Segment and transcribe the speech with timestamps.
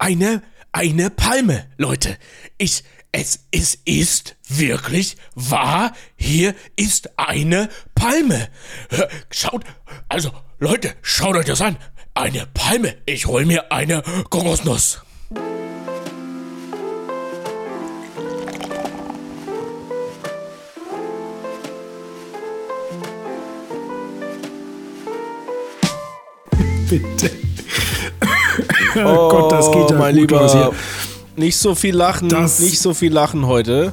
[0.00, 0.42] eine,
[0.72, 2.16] eine Palme, Leute.
[2.58, 5.92] Ich, es, es ist wirklich wahr.
[6.16, 8.48] Hier ist eine Palme.
[9.30, 9.64] Schaut,
[10.08, 11.76] also, Leute, schaut euch das an.
[12.14, 12.96] Eine Palme.
[13.06, 15.02] Ich hol mir eine Kokosnuss.
[26.88, 27.39] Bitte.
[29.04, 30.42] oh Gott, das geht ja mein gut Lieber.
[30.42, 30.72] los hier.
[31.36, 33.92] Nicht so viel lachen, Das- nicht so viel lachen heute.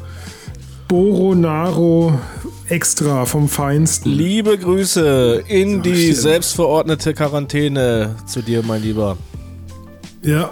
[0.87, 2.17] Boronaro
[2.69, 4.11] extra vom Feinsten.
[4.11, 6.15] Liebe Grüße in Sag die dir.
[6.15, 9.17] selbstverordnete Quarantäne zu dir, mein Lieber.
[10.23, 10.51] Ja,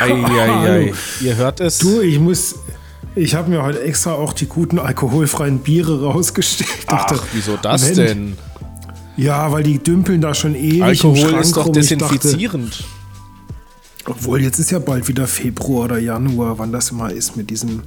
[0.00, 0.92] Eieiei.
[1.20, 1.78] Ihr hört es.
[1.78, 2.56] du, ich muss.
[3.14, 6.70] Ich habe mir heute extra auch die guten alkoholfreien Biere rausgestellt.
[6.86, 8.36] Dachte, Ach, wieso das Mensch, denn?
[9.16, 11.72] Ja, weil die dümpeln da schon ewig im Alkohol Schrank ist doch rum.
[11.72, 12.84] Dachte, desinfizierend.
[14.08, 17.82] Obwohl, jetzt ist ja bald wieder Februar oder Januar, wann das immer ist mit diesem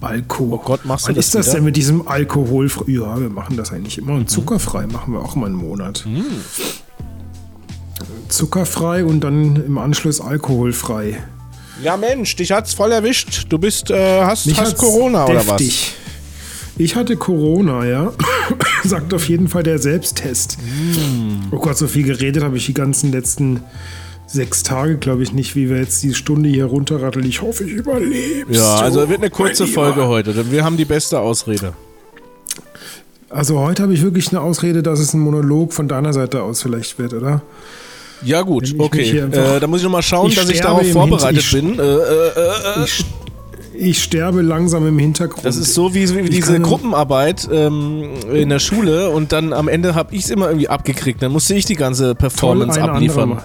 [0.00, 0.58] Alkohol.
[0.60, 1.56] Oh Gott, machst du Wann das ist das wieder?
[1.56, 2.84] denn mit diesem Alkoholfrei?
[2.88, 4.14] Ja, wir machen das eigentlich immer.
[4.14, 6.04] Und zuckerfrei machen wir auch mal einen Monat.
[6.04, 6.24] Hm.
[8.28, 11.22] Zuckerfrei und dann im Anschluss alkoholfrei.
[11.82, 13.46] Ja, Mensch, dich hat's voll erwischt.
[13.48, 15.62] Du bist, äh, hast, Mich hast Corona oder was?
[16.78, 18.12] Ich hatte Corona, ja.
[18.84, 20.58] Sagt auf jeden Fall der Selbsttest.
[20.58, 21.48] Hm.
[21.50, 23.60] Oh Gott, so viel geredet habe ich die ganzen letzten
[24.32, 27.26] sechs Tage, glaube ich, nicht, wie wir jetzt die Stunde hier runterratteln.
[27.26, 28.52] Ich hoffe, ich überlebe.
[28.52, 31.74] Ja, also wird eine kurze Folge heute, denn wir haben die beste Ausrede.
[33.28, 36.62] Also heute habe ich wirklich eine Ausrede, dass es ein Monolog von deiner Seite aus
[36.62, 37.42] vielleicht wird, oder?
[38.24, 39.18] Ja gut, okay.
[39.18, 41.78] Äh, da muss ich nochmal schauen, Ich dass ich darauf vorbereitet ich- bin.
[41.78, 42.84] Äh, äh, äh, äh.
[42.84, 43.04] Ich,
[43.74, 45.44] ich sterbe langsam im Hintergrund.
[45.46, 49.94] Das ist so wie, wie diese Gruppenarbeit ähm, in der Schule und dann am Ende
[49.94, 51.22] habe ich es immer irgendwie abgekriegt.
[51.22, 53.22] Dann musste ich die ganze Performance abliefern.
[53.32, 53.44] anderer.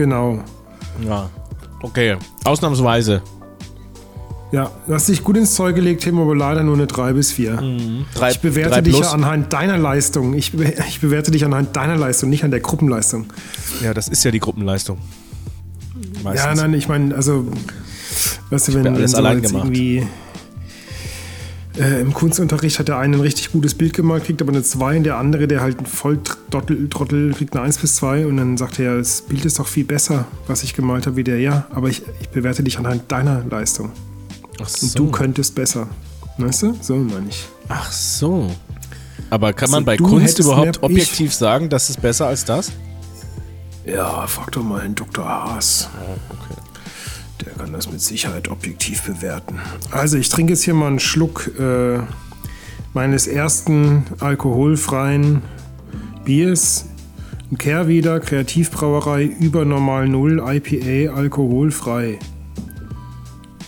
[0.00, 0.42] Genau.
[1.06, 1.28] Ja.
[1.82, 3.20] Okay, ausnahmsweise.
[4.50, 7.32] Ja, du hast dich gut ins Zeug gelegt, Tim, aber leider nur eine 3 bis
[7.32, 7.62] 4.
[8.14, 10.32] Drei, Ich bewerte dich ja anhand deiner Leistung.
[10.32, 13.26] Ich, be ich bewerte dich anhand deiner Leistung, nicht an der Gruppenleistung.
[13.82, 14.96] Ja, das ist ja die Gruppenleistung.
[16.24, 16.46] Meistens.
[16.46, 17.46] Ja, nein, ich meine, also,
[18.48, 19.66] weißt du, wenn, wenn so jetzt gemacht.
[19.66, 20.06] irgendwie
[21.78, 24.98] äh, im Kunstunterricht hat der eine ein richtig gutes Bild gemalt, kriegt aber eine 2
[24.98, 28.56] und der andere, der halt ein Volltrottel Trottel, kriegt eine 1 bis 2 und dann
[28.56, 31.66] sagt er, das Bild ist doch viel besser, was ich gemalt habe, wie der, ja,
[31.72, 33.90] aber ich, ich bewerte dich anhand deiner Leistung.
[34.56, 34.98] Ach Und so.
[34.98, 35.88] du könntest besser.
[36.38, 36.76] Weißt du?
[36.80, 37.46] So meine ich.
[37.68, 38.50] Ach so.
[39.30, 42.72] Aber kann Also man bei Kunst überhaupt objektiv sagen, das ist besser als das?
[43.86, 45.24] Ja, frag doch mal den Dr.
[45.24, 45.88] Haas.
[46.28, 46.59] okay.
[47.46, 49.58] Der kann das mit Sicherheit objektiv bewerten.
[49.90, 51.98] Also, ich trinke jetzt hier mal einen Schluck äh,
[52.92, 55.42] meines ersten alkoholfreien
[56.24, 56.86] Biers.
[57.50, 62.18] Ein Kehrwieder, Kreativbrauerei, über normal Null, IPA, alkoholfrei.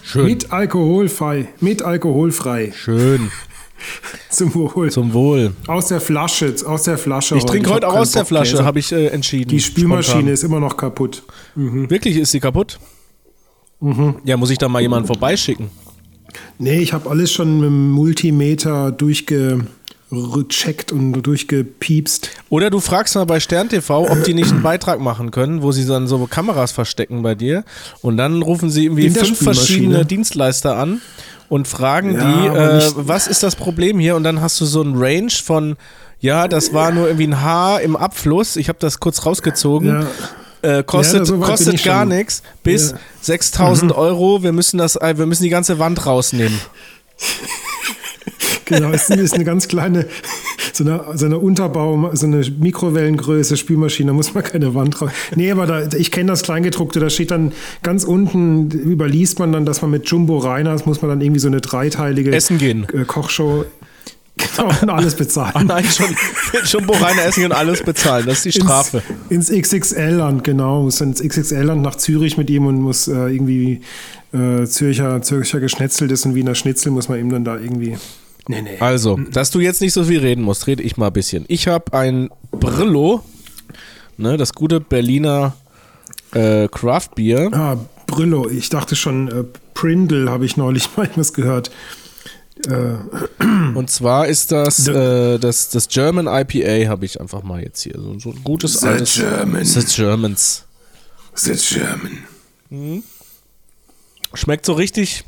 [0.03, 0.27] Schön.
[0.27, 1.49] Mit alkoholfrei.
[1.61, 2.73] Mit alkoholfrei.
[2.77, 3.31] Schön.
[4.31, 4.91] Zum Wohl.
[4.91, 5.53] Zum Wohl.
[5.67, 7.37] aus der Flasche, aus der Flasche.
[7.37, 8.45] Ich trinke heute auch aus der Bock mehr.
[8.45, 9.49] Flasche, habe ich äh, entschieden.
[9.49, 10.33] Die Spülmaschine Spontan.
[10.33, 11.23] ist immer noch kaputt.
[11.55, 12.79] Wirklich, ist sie kaputt?
[13.83, 14.15] Mhm.
[14.25, 15.69] Ja, muss ich da mal jemanden vorbeischicken?
[16.59, 22.31] Nee, ich habe alles schon mit dem Multimeter durchgecheckt und durchgepiepst.
[22.49, 25.73] Oder du fragst mal bei Stern TV, ob die nicht einen Beitrag machen können, wo
[25.73, 27.65] sie dann so Kameras verstecken bei dir.
[28.01, 31.03] Und dann rufen sie irgendwie fünf verschiedene Dienstleister an
[31.49, 34.17] und fragen Ja, die, äh, was ist das Problem hier?
[34.17, 35.77] Und dann hast du so ein Range von,
[36.21, 38.57] ja, das war nur irgendwie ein Haar im Abfluss.
[38.57, 39.89] Ich habe das kurz rausgezogen.
[39.89, 40.07] Ja.
[40.63, 42.43] Äh, kostet Ja, kostet gar nichts.
[42.63, 42.97] Bis Ja.
[42.97, 43.01] Mhm.
[43.21, 44.43] 6000 Euro.
[44.43, 46.59] Wir müssen das, äh, wir müssen die ganze Wand rausnehmen.
[48.65, 50.07] Genau, es ist eine ganz kleine,
[50.73, 55.11] so eine, so eine Unterbau, so eine Mikrowellengröße Spülmaschine, da muss man keine Wand drauf.
[55.35, 57.53] Nee, aber da, ich kenne das Kleingedruckte, da steht dann
[57.83, 61.49] ganz unten, überliest man dann, dass man mit Jumbo Reiners muss man dann irgendwie so
[61.49, 62.87] eine dreiteilige Essen gehen.
[63.07, 63.65] Kochshow
[64.81, 65.53] und alles bezahlen.
[65.55, 66.07] Ah nein, schon,
[66.65, 68.27] schon reine essen und alles bezahlen.
[68.27, 69.03] Das ist die Strafe.
[69.29, 70.83] Ins, ins XXL-Land, genau.
[70.83, 73.81] Muss dann ins XXL-Land nach Zürich mit ihm und muss äh, irgendwie
[74.33, 77.99] äh, Zürcher, Zürcher geschnetzeltes und Wiener Schnitzel muss man ihm dann da irgendwie.
[78.49, 78.79] Nee, nee.
[78.81, 81.45] Also, dass du jetzt nicht so viel reden musst, rede ich mal ein bisschen.
[81.49, 83.23] Ich habe ein Brillo,
[84.17, 85.55] ne, das gute Berliner
[86.33, 87.51] äh, Craft Beer.
[87.53, 87.77] Ah,
[88.07, 88.49] Brillo.
[88.49, 89.45] Ich dachte schon, äh,
[89.75, 91.71] Prindle habe ich neulich mal was gehört.
[92.69, 93.45] Äh,
[93.75, 97.95] Und zwar ist das äh, das, das German IPA, habe ich einfach mal jetzt hier.
[97.97, 99.15] So, so ein gutes The altes.
[99.15, 99.65] German.
[99.65, 100.65] The Germans.
[101.35, 103.03] The German.
[104.35, 105.25] Schmeckt so richtig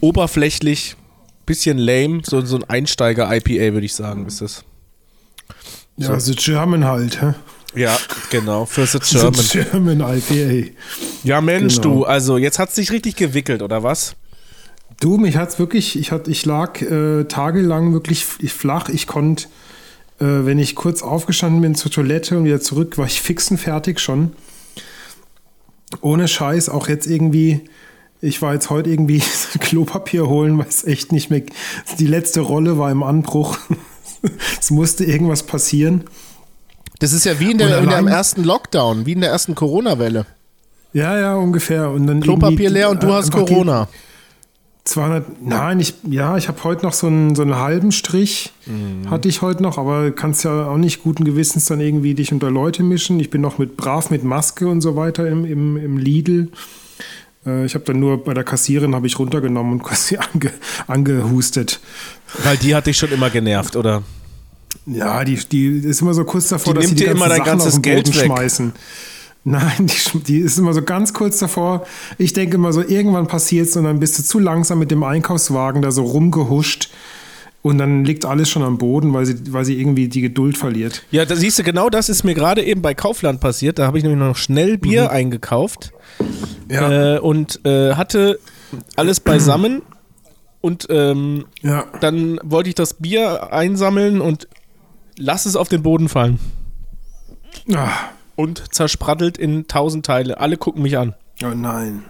[0.00, 0.96] oberflächlich,
[1.46, 4.64] bisschen lame, so, so ein Einsteiger-IPA, würde ich sagen, ist das.
[5.96, 7.20] Ja, The German halt.
[7.20, 7.34] Hä?
[7.74, 7.96] Ja,
[8.30, 9.46] genau, für The The German.
[10.00, 10.70] German IPA.
[11.24, 11.94] Ja, Mensch, Genau.
[12.00, 14.14] du, also jetzt hat es dich richtig gewickelt, oder was?
[15.00, 18.90] Du, mich hat's wirklich, ich, hat, ich lag äh, tagelang wirklich flach.
[18.90, 19.46] Ich konnte,
[20.20, 23.56] äh, wenn ich kurz aufgestanden bin zur Toilette und wieder zurück, war ich fix und
[23.56, 24.32] fertig schon.
[26.02, 27.62] Ohne Scheiß, auch jetzt irgendwie,
[28.20, 29.22] ich war jetzt heute irgendwie
[29.60, 31.42] Klopapier holen, weil es echt nicht mehr,
[31.98, 33.58] die letzte Rolle war im Anbruch.
[34.60, 36.04] es musste irgendwas passieren.
[36.98, 39.54] Das ist ja wie in, der, in allein- dem ersten Lockdown, wie in der ersten
[39.54, 40.26] Corona-Welle.
[40.92, 41.88] Ja, ja, ungefähr.
[41.88, 43.88] Und dann Klopapier leer und du äh, hast Corona.
[44.90, 49.08] 200, nein, ich, ja, ich habe heute noch so einen, so einen halben Strich, Mhm.
[49.10, 52.50] hatte ich heute noch, aber kannst ja auch nicht guten Gewissens dann irgendwie dich unter
[52.50, 53.18] Leute mischen.
[53.20, 56.48] Ich bin noch mit brav mit Maske und so weiter im, im, im Lidl.
[57.46, 60.50] Äh, ich habe dann nur bei der Kassierin habe ich runtergenommen und quasi ange,
[60.86, 61.80] angehustet.
[62.44, 64.02] Weil die hat dich schon immer genervt, oder?
[64.86, 67.28] Ja, die, die ist immer so kurz davor, Die dass nimmt sie die dir immer
[67.28, 68.72] dein Sachen ganzes auf den Boden Geld weg.
[69.44, 71.86] Nein, die, die ist immer so ganz kurz davor.
[72.18, 75.82] Ich denke immer so, irgendwann passiert's und dann bist du zu langsam mit dem Einkaufswagen
[75.82, 76.90] da so rumgehuscht
[77.62, 81.02] und dann liegt alles schon am Boden, weil sie, weil sie irgendwie die Geduld verliert.
[81.10, 83.78] Ja, da siehst du, genau das ist mir gerade eben bei Kaufland passiert.
[83.78, 85.92] Da habe ich nämlich noch schnell Bier eingekauft
[86.70, 88.38] Ja, äh, und äh, hatte
[88.96, 89.82] alles beisammen.
[90.62, 91.84] Und ähm, ja.
[92.00, 94.48] dann wollte ich das Bier einsammeln und
[95.16, 96.38] lass es auf den Boden fallen.
[97.74, 97.90] Ah,
[98.40, 100.40] Und zersprattelt in tausend Teile.
[100.40, 101.14] Alle gucken mich an.
[101.44, 102.04] oh nein.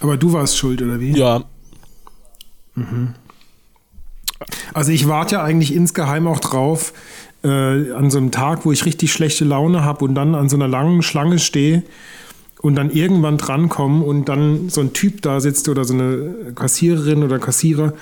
[0.00, 1.12] Aber du warst schuld, oder wie?
[1.12, 1.44] Ja,
[4.72, 6.92] Also ich warte ja eigentlich insgeheim auch drauf,
[7.42, 7.48] äh,
[7.92, 10.68] an so einem Tag, wo ich richtig schlechte Laune habe und dann an so einer
[10.68, 11.82] langen Schlange stehe
[12.60, 17.22] und dann irgendwann drankomme und dann so ein Typ da sitzt oder so eine Kassiererin
[17.22, 17.94] oder Kassierer,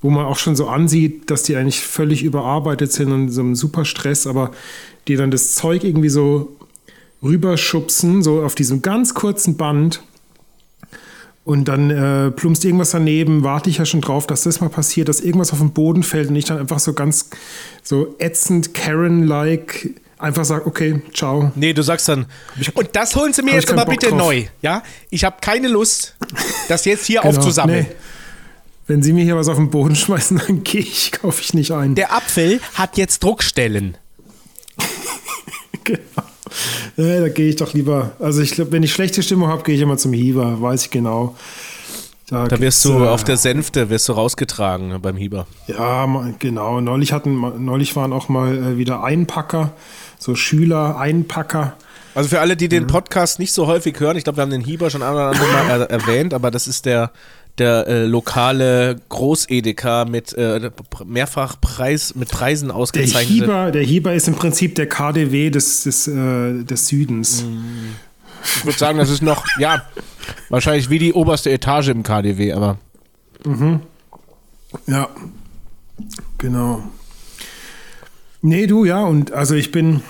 [0.00, 3.40] wo man auch schon so ansieht, dass die eigentlich völlig überarbeitet sind und in so
[3.40, 4.50] einem super Stress, aber
[5.08, 6.56] die dann das Zeug irgendwie so
[7.22, 10.02] rüberschubsen, so auf diesem ganz kurzen Band.
[11.44, 15.08] Und dann äh, plumpst irgendwas daneben, warte ich ja schon drauf, dass das mal passiert,
[15.08, 17.30] dass irgendwas auf den Boden fällt und ich dann einfach so ganz
[17.82, 21.50] so ätzend Karen-like einfach sage, okay, ciao.
[21.56, 22.26] nee, du sagst dann,
[22.74, 24.18] und das holen Sie mir jetzt aber Bock bitte drauf.
[24.18, 24.44] neu.
[24.62, 26.14] Ja, ich habe keine Lust,
[26.68, 27.36] das jetzt hier Genau.
[27.36, 27.86] aufzusammeln.
[27.88, 27.96] Nee.
[28.86, 31.72] Wenn Sie mir hier was auf den Boden schmeißen, dann gehe ich, kaufe ich nicht
[31.72, 31.96] ein.
[31.96, 33.96] Der Apfel hat jetzt Druckstellen.
[35.84, 35.98] Genau.
[36.96, 38.12] Ja, da gehe ich doch lieber.
[38.18, 40.90] Also ich glaube, wenn ich schlechte Stimmung habe, gehe ich immer zum Hieber, weiß ich
[40.90, 41.34] genau.
[42.32, 45.46] Da wirst gibt's, du äh, auf der Sänfte wirst du rausgetragen beim Hieber.
[45.66, 46.06] Ja,
[46.38, 46.80] genau.
[46.80, 49.72] Neulich hatten, neulich waren auch mal äh, wieder Einpacker,
[50.18, 51.74] so Schüler, Einpacker.
[52.14, 54.62] Also für alle, die den Podcast nicht so häufig hören, ich glaube, wir haben den
[54.62, 57.10] Hieber schon ein oder andere Mal er erwähnt, aber das ist der,
[57.58, 60.70] der äh, lokale Großedeka mit äh,
[61.04, 63.44] mehrfach Preis, mit Preisen Der ausgezeichnete.
[63.44, 67.44] Hieber, der Hieber ist im Prinzip der KDW des, des, äh, des Südens.
[68.44, 69.82] Ich würde sagen, das ist noch, ja,
[70.48, 72.78] wahrscheinlich wie die oberste Etage im KDW, aber
[74.86, 75.08] Ja,
[76.38, 76.82] genau.
[78.40, 80.02] Nee, du, ja, und also ich bin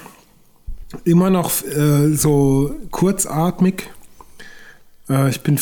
[1.05, 3.91] immer noch äh, so kurzatmig.
[5.09, 5.59] Äh, ich bin,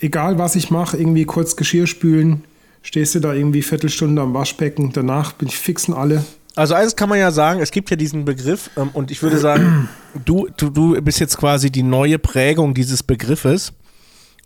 [0.00, 2.44] egal was ich mache, irgendwie kurz Geschirr spülen,
[2.82, 6.24] stehst du da irgendwie Viertelstunde am Waschbecken, danach bin ich fixen alle.
[6.56, 9.38] Also eines kann man ja sagen, es gibt ja diesen Begriff ähm, und ich würde
[9.38, 9.88] sagen,
[10.24, 13.72] du, du, du bist jetzt quasi die neue Prägung dieses Begriffes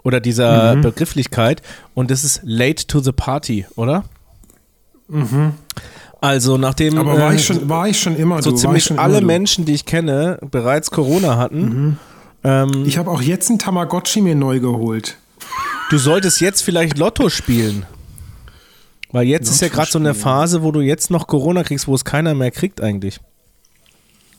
[0.02, 1.62] oder dieser Begrifflichkeit
[1.94, 4.05] und das ist late to the party, oder?
[6.20, 9.19] Also nachdem Aber war äh, ich schon, war ich schon immer so du, ziemlich alle
[9.19, 9.27] immer.
[9.27, 11.98] Menschen, die ich kenne, bereits Corona hatten,
[12.44, 15.17] ähm, Ich habe auch jetzt einen Tamagotchi mir neu geholt.
[15.93, 17.87] Du solltest jetzt vielleicht Lotto spielen.
[19.13, 20.15] Weil jetzt ist ja Lotto gerade so eine.
[20.15, 23.20] Phase, wo du jetzt noch Corona kriegst, wo es keiner mehr kriegt eigentlich.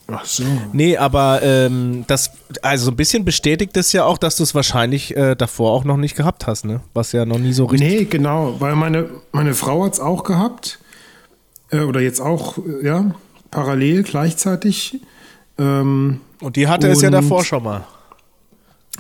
[0.08, 0.44] Ach so.
[0.74, 2.32] Nee, aber ähm, das,
[2.62, 5.86] also so ein bisschen bestätigt es ja auch, dass du es wahrscheinlich äh, davor auch
[5.86, 6.82] noch nicht gehabt hast, ne?
[6.94, 7.90] Was ja noch nie so richtig.
[7.90, 10.80] Nee, genau, weil meine, meine Frau hat es auch gehabt.
[11.72, 13.16] Äh, oder jetzt auch, äh, ja,
[13.50, 15.00] parallel, gleichzeitig.
[15.58, 17.86] Ähm, Und die hatte es ja Und- davor schon mal.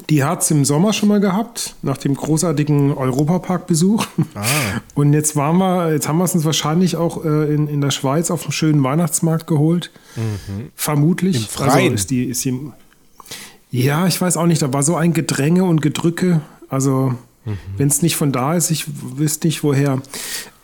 [0.10, 4.06] Die hat es im Sommer schon mal gehabt, nach dem großartigen Europapark-Besuch.
[4.36, 4.42] Ah.
[4.96, 7.92] Und jetzt waren wir, jetzt haben wir es uns wahrscheinlich auch äh, in, in der
[7.92, 9.92] Schweiz auf dem schönen Weihnachtsmarkt geholt.
[10.76, 11.38] Vermutlich.
[11.38, 11.44] Mhm.
[11.44, 11.92] Im Freien.
[11.92, 12.60] Also ist die, ist die,
[13.72, 16.42] ja, ich weiß auch nicht, da war so ein Gedränge und Gedrücke.
[16.70, 17.14] Also,
[17.46, 17.58] Mhm.
[17.78, 18.86] wenn es nicht von da ist, ich
[19.18, 20.02] wüsste nicht woher.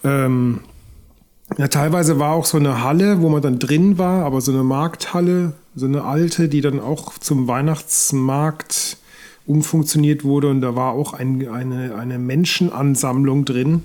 [0.03, 0.61] Ähm,
[1.57, 4.63] ja, teilweise war auch so eine Halle, wo man dann drin war, aber so eine
[4.63, 8.97] Markthalle, so eine alte, die dann auch zum Weihnachtsmarkt
[9.49, 13.83] umfunktioniert wurde und da war auch ein, eine, eine Menschenansammlung drin.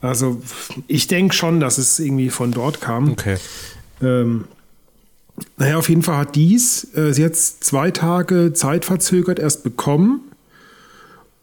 [0.00, 0.42] Also
[0.88, 3.12] ich denke schon, dass es irgendwie von dort kam.
[3.12, 3.36] Okay.
[4.02, 4.44] Ähm,
[5.56, 10.20] Naja, auf jeden Fall hat dies äh, sie jetzt zwei Tage zeitverzögert erst bekommen.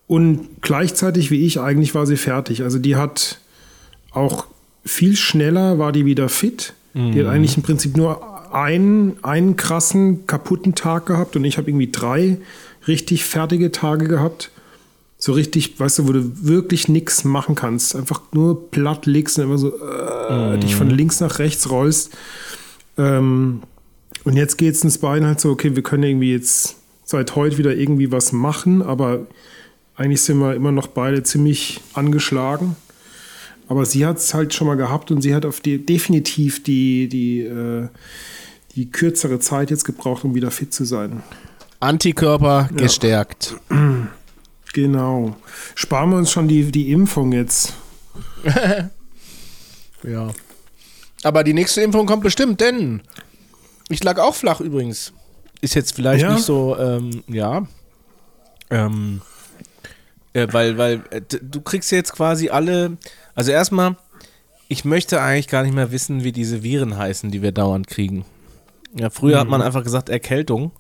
[0.08, 2.64] Und gleichzeitig wie ich, eigentlich war sie fertig.
[2.64, 3.40] Also die hat
[4.12, 4.48] auch
[4.84, 6.74] viel schneller, war die wieder fit.
[7.14, 11.70] Die hat eigentlich im Prinzip nur einen, einen krassen, kaputten Tag gehabt und ich habe
[11.70, 12.40] irgendwie drei
[12.88, 14.52] richtig fertige Tage gehabt.
[15.18, 17.96] So richtig, weißt du, wo du wirklich nichts machen kannst.
[17.96, 22.12] Einfach nur platt legst und immer so äh, dich von links nach rechts rollst.
[22.98, 23.62] Ähm,
[24.24, 27.58] und jetzt geht es ins Bein halt so, okay, wir können irgendwie jetzt seit heute
[27.58, 29.26] wieder irgendwie was machen, aber
[29.96, 32.76] eigentlich sind wir immer noch beide ziemlich angeschlagen.
[33.68, 37.10] Aber sie hat es halt schon mal gehabt und sie hat auf die definitiv die,
[37.10, 37.88] die, äh,
[38.76, 41.24] die kürzere Zeit jetzt gebraucht, um wieder fit zu sein.
[41.80, 43.56] Antikörper gestärkt.
[44.72, 45.36] Genau.
[45.74, 47.74] Sparen wir uns schon die, die Impfung jetzt.
[50.04, 50.30] Ja.
[51.24, 53.02] Aber die nächste Impfung kommt bestimmt, denn
[53.90, 55.12] ich lag auch flach übrigens.
[55.60, 56.34] Ist jetzt vielleicht Ja?
[56.34, 57.68] nicht so, ähm, ja.
[58.70, 59.22] Ähm,
[60.34, 62.98] äh, weil, weil äh, du kriegst jetzt quasi alle,
[63.36, 63.98] also erstmal,
[64.70, 68.24] ich möchte eigentlich gar nicht mehr wissen, wie diese Viren heißen, die wir dauernd kriegen.
[68.96, 70.72] Ja, früher hat man einfach gesagt Erkältung.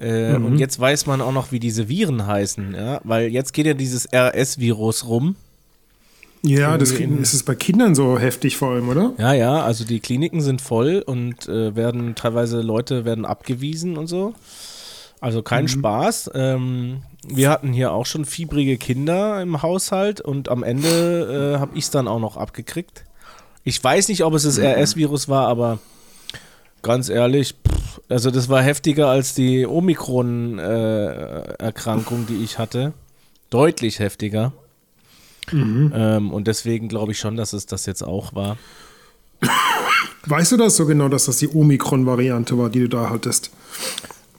[0.00, 3.66] Äh, Und jetzt weiß man auch noch, wie diese Viren heißen, ja, weil jetzt geht
[3.66, 5.36] ja dieses RS-Virus rum.
[6.42, 9.12] Ja, das ist es bei Kindern so heftig vor allem, oder?
[9.18, 14.06] Ja, ja, also die Kliniken sind voll und äh, werden teilweise Leute werden abgewiesen und
[14.06, 14.32] so.
[15.20, 16.30] Also kein Spaß.
[16.34, 21.76] Ähm, wir hatten hier auch schon fiebrige Kinder im Haushalt und am Ende äh, habe
[21.76, 23.04] ich es dann auch noch abgekriegt.
[23.62, 25.78] Ich weiß nicht, ob es das RS-Virus war, aber
[26.82, 32.92] ganz ehrlich, pff, also das war heftiger als die Omikron-Erkrankung, die ich hatte.
[33.50, 34.52] Deutlich heftiger.
[35.52, 38.56] Ähm, und deswegen glaube ich schon, dass es das jetzt auch war.
[40.26, 43.50] Weißt du das so genau, dass das die Omikron-Variante war, die du da hattest?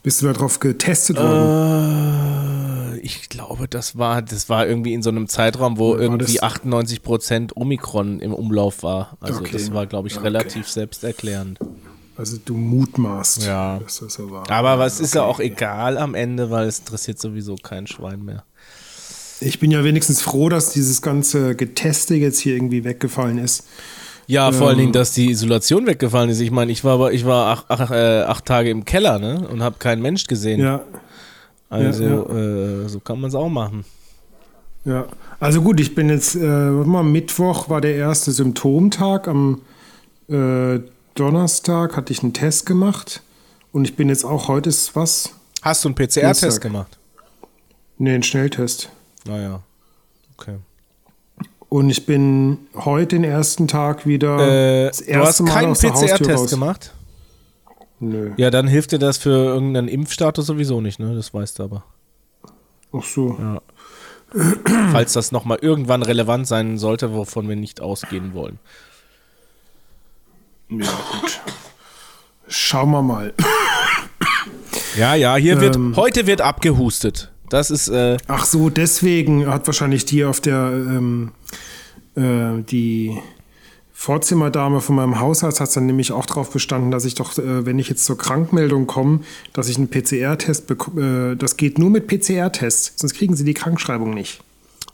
[0.03, 2.93] Bist du darauf getestet worden?
[2.93, 6.43] Äh, ich glaube, das war, das war irgendwie in so einem Zeitraum, wo irgendwie das-
[6.43, 9.17] 98% Omikron im Umlauf war.
[9.19, 9.51] Also Okay.
[9.53, 10.23] das war, glaube ich, Okay.
[10.27, 11.59] relativ selbsterklärend.
[12.17, 13.79] Also du mutmaßt, Ja.
[13.79, 14.49] dass das so war.
[14.49, 18.43] Aber was ist ja auch egal am Ende, weil es interessiert sowieso kein Schwein mehr.
[19.39, 23.63] Ich bin ja wenigstens froh, dass dieses ganze Geteste jetzt hier irgendwie weggefallen ist.
[24.27, 24.81] Ja, vor allen Ähm.
[24.81, 26.39] Dingen, dass die Isolation weggefallen ist.
[26.41, 29.47] Ich meine, ich war, aber- ich war acht, acht, äh, acht Tage im Keller ne?
[29.51, 30.59] und habe keinen Mensch gesehen.
[30.61, 30.83] Ja,
[31.69, 32.21] also ja,
[32.85, 33.83] Äh, so kann man es auch machen.
[34.85, 35.05] ja.
[35.39, 39.27] Also gut, ich bin jetzt, äh, warte mal, Mittwoch war der erste Symptomtag.
[39.27, 39.61] Am
[40.29, 40.79] äh,
[41.15, 43.21] Donnerstag hatte ich einen Test gemacht.
[43.71, 45.33] Und ich bin jetzt auch, heute ist was?
[45.61, 46.97] Hast du einen PCR-Test gemacht?
[47.97, 48.89] Nee, einen Schnelltest.
[49.25, 49.61] Naja,
[50.33, 50.57] okay.
[51.69, 56.93] Und ich bin heute den ersten Tag wieder Äh, das du hast keinen PCR-Test gemacht?
[57.99, 58.31] Nö.
[58.37, 61.13] Ja, dann hilft dir das für irgendeinen Impfstatus sowieso nicht, ne?
[61.15, 61.83] Das weißt du aber.
[62.91, 63.37] Ach so.
[64.91, 68.59] Falls das nochmal irgendwann relevant sein sollte, wovon wir nicht ausgehen wollen.
[70.71, 70.87] Ja,
[71.19, 71.41] gut.
[72.47, 73.33] Schauen wir mal.
[74.97, 75.95] Ja, ja, hier wird, Ähm.
[75.95, 77.31] heute wird abgehustet.
[77.49, 81.31] Das ist, äh, Ach so, deswegen hat wahrscheinlich die auf der, ähm,
[82.15, 83.17] äh, die
[83.93, 87.77] Vorzimmerdame von meinem Hausarzt hat dann nämlich auch darauf bestanden, dass ich doch, äh, wenn
[87.77, 89.19] ich jetzt zur Krankmeldung komme,
[89.53, 91.33] dass ich einen PCR-Test bekomme.
[91.33, 94.41] Äh, das geht nur mit PCR-Test, sonst kriegen sie die Krankschreibung nicht.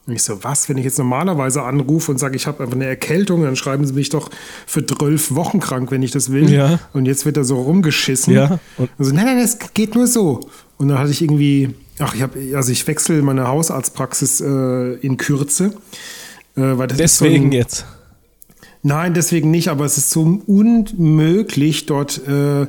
[0.08, 2.86] Und ich so, was, wenn ich jetzt normalerweise anrufe und sage, ich habe einfach eine
[2.86, 4.30] Erkältung, dann schreiben sie mich doch
[4.66, 6.50] für zwölf Wochen krank, wenn ich das will.
[6.50, 6.80] Ja.
[6.94, 8.34] Und jetzt wird da so rumgeschissen.
[8.34, 8.60] Ja.
[8.78, 10.40] Und- Also, nein, nein, das geht nur so.
[10.78, 15.18] Und dann hatte ich irgendwie, ach, ich habe, also ich wechsle meine Hausarztpraxis äh, in
[15.18, 15.74] Kürze.
[16.56, 17.86] Äh, ist so deswegen ein, jetzt.
[18.84, 22.68] Nein, deswegen nicht, aber es ist so unmöglich, dort äh, äh,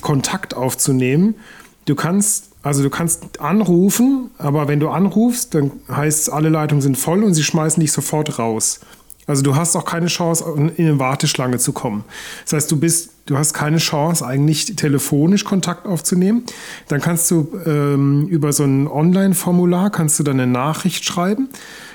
[0.00, 1.36] Kontakt aufzunehmen.
[1.84, 6.82] Du kannst, also du kannst anrufen, aber wenn du anrufst, dann heißt es, alle Leitungen
[6.82, 8.80] sind voll und sie schmeißen dich sofort raus.
[9.26, 12.04] Also du hast auch keine Chance, in in eine Warteschlange zu kommen.
[12.44, 16.44] Das heißt, du bist, du hast keine Chance, eigentlich telefonisch Kontakt aufzunehmen.
[16.88, 21.48] Dann kannst du ähm, über so ein Online-Formular kannst du dann eine Nachricht schreiben,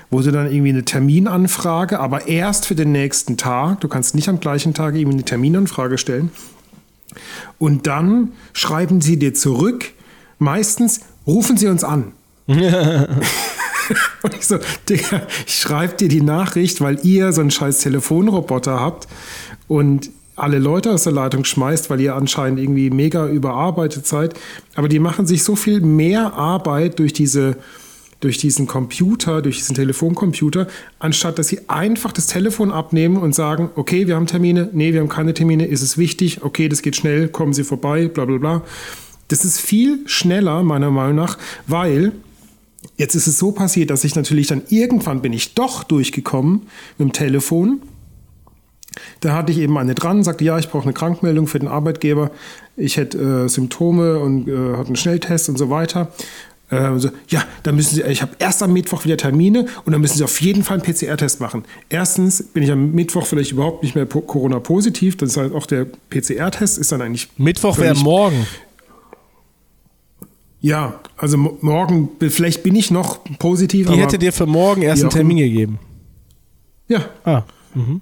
[0.09, 3.81] wo du dann irgendwie eine Terminanfrage, aber erst für den nächsten Tag.
[3.81, 6.31] Du kannst nicht am gleichen Tag irgendwie eine Terminanfrage stellen.
[7.59, 9.93] Und dann schreiben sie dir zurück.
[10.39, 12.13] Meistens rufen sie uns an.
[12.47, 14.57] Und ich so,
[14.89, 19.07] Digga, ich schreibe dir die Nachricht, weil ihr so einen scheiß Telefonroboter habt
[19.67, 24.35] und alle Leute aus der Leitung schmeißt, weil ihr anscheinend irgendwie mega überarbeitet seid.
[24.75, 27.57] Aber die machen sich so viel mehr Arbeit durch diese
[28.19, 30.67] durch diesen Computer, durch diesen Telefoncomputer,
[30.97, 35.01] anstatt dass sie einfach das Telefon abnehmen und sagen, okay, wir haben Termine, nee, wir
[35.01, 38.37] haben keine Termine, ist es wichtig, okay, das geht schnell, kommen Sie vorbei, bla bla
[38.39, 38.61] bla.
[39.27, 42.13] Das ist viel schneller, meiner Meinung nach, weil
[42.97, 46.67] jetzt ist es so passiert, dass ich natürlich dann irgendwann bin ich doch durchgekommen
[46.97, 47.81] mit dem Telefon.
[49.19, 52.31] Da hatte ich eben eine dran, sagte, ja, ich brauche eine Krankmeldung für den Arbeitgeber.
[52.75, 56.11] Ich hätte äh, Symptome und äh, hatte einen Schnelltest und so weiter.
[56.69, 60.01] Äh, so, ja, dann müssen Sie, ich habe erst am Mittwoch wieder Termine und dann
[60.01, 61.63] müssen Sie auf jeden Fall einen PCR-Test machen.
[61.89, 65.85] Erstens bin ich am Mittwoch vielleicht überhaupt nicht mehr Corona-positiv, das ist halt auch der
[66.09, 67.29] PCR-Test ist dann eigentlich.
[67.37, 68.45] Mittwoch wäre morgen.
[70.59, 73.87] Ja, also morgen, vielleicht bin ich noch positiv.
[73.87, 75.79] Die hätte dir für morgen erst einen Termin gegeben.
[76.87, 77.05] Ja.
[77.23, 77.43] Ah.
[77.75, 78.01] Mhm.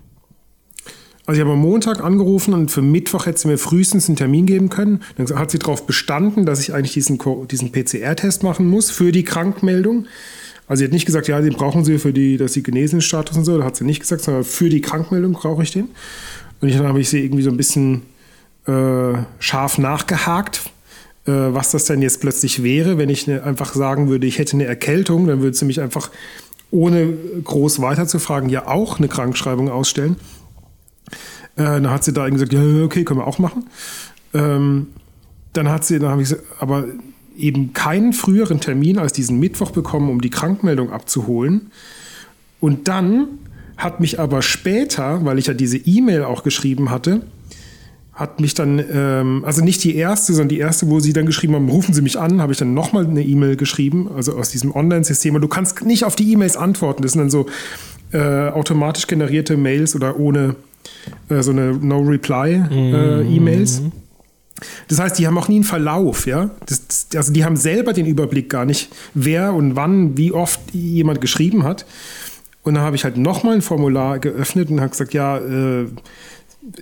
[1.25, 4.45] Also ich habe am Montag angerufen und für Mittwoch hätte sie mir frühestens einen Termin
[4.45, 5.01] geben können.
[5.17, 7.19] Dann hat sie darauf bestanden, dass ich eigentlich diesen,
[7.49, 10.05] diesen PCR-Test machen muss für die Krankmeldung.
[10.67, 13.37] Also sie hat nicht gesagt, ja, den brauchen sie für die, dass sie genesen Status
[13.37, 13.57] und so.
[13.57, 15.89] Da hat sie nicht gesagt, sondern für die Krankmeldung brauche ich den.
[16.61, 18.03] Und dann habe ich sie irgendwie so ein bisschen
[18.67, 20.69] äh, scharf nachgehakt,
[21.31, 24.65] was das denn jetzt plötzlich wäre, wenn ich ne, einfach sagen würde, ich hätte eine
[24.65, 26.11] Erkältung, dann würde sie mich einfach
[26.71, 27.13] ohne
[27.43, 30.17] groß weiterzufragen ja auch eine Krankschreibung ausstellen.
[31.55, 33.67] Äh, dann hat sie da gesagt, ja, okay, können wir auch machen.
[34.33, 34.87] Ähm,
[35.53, 36.85] dann hat sie, dann habe ich aber
[37.37, 41.71] eben keinen früheren Termin als diesen Mittwoch bekommen, um die Krankmeldung abzuholen.
[42.59, 43.27] Und dann
[43.77, 47.21] hat mich aber später, weil ich ja diese E-Mail auch geschrieben hatte,
[48.15, 51.55] hat mich dann, ähm, also nicht die erste, sondern die erste, wo sie dann geschrieben
[51.55, 54.73] haben, rufen Sie mich an, habe ich dann nochmal eine E-Mail geschrieben, also aus diesem
[54.73, 55.35] Online-System.
[55.35, 57.01] Und du kannst nicht auf die E-Mails antworten.
[57.01, 57.47] Das sind dann so
[58.13, 60.55] äh, automatisch generierte Mails oder ohne
[61.27, 63.79] äh, so eine No-Reply-E-Mails.
[63.79, 63.91] Äh, mhm.
[64.87, 66.51] Das heißt, die haben auch nie einen Verlauf, ja.
[66.65, 70.61] Das, das, also die haben selber den Überblick gar nicht, wer und wann, wie oft
[70.71, 71.85] jemand geschrieben hat.
[72.63, 75.87] Und dann habe ich halt nochmal ein Formular geöffnet und habe gesagt, ja, äh,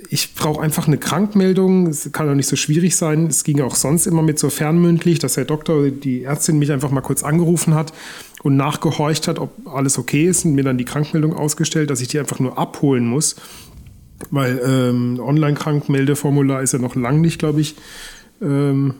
[0.10, 1.88] ich brauche einfach eine Krankmeldung.
[1.88, 3.28] Es kann doch nicht so schwierig sein.
[3.28, 6.92] Es ging auch sonst immer mit so fernmündlich, dass der Doktor, die Ärztin mich einfach
[6.92, 7.94] mal kurz angerufen hat
[8.44, 12.08] und nachgehorcht hat, ob alles okay ist und mir dann die Krankmeldung ausgestellt, dass ich
[12.08, 13.36] die einfach nur abholen muss.
[14.32, 17.76] Weil ähm, Online-Krankmeldeformular ist ja noch lang nicht, glaube ich,
[18.42, 18.94] ähm,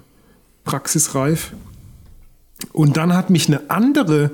[0.66, 1.54] praxisreif.
[2.74, 4.32] Und dann hat mich eine andere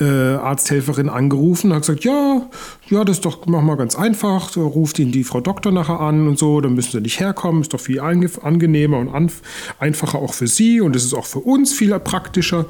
[0.00, 2.42] äh, Arzthelferin angerufen und hat gesagt, ja,
[2.88, 4.50] ja, das ist doch mach mal ganz einfach.
[4.50, 7.62] Da ruft ihn die Frau Doktor nachher an und so, dann müssen sie nicht herkommen,
[7.62, 9.32] ist doch viel angenehmer und
[9.78, 12.60] einfacher auch für sie und es ist auch für uns viel praktischer.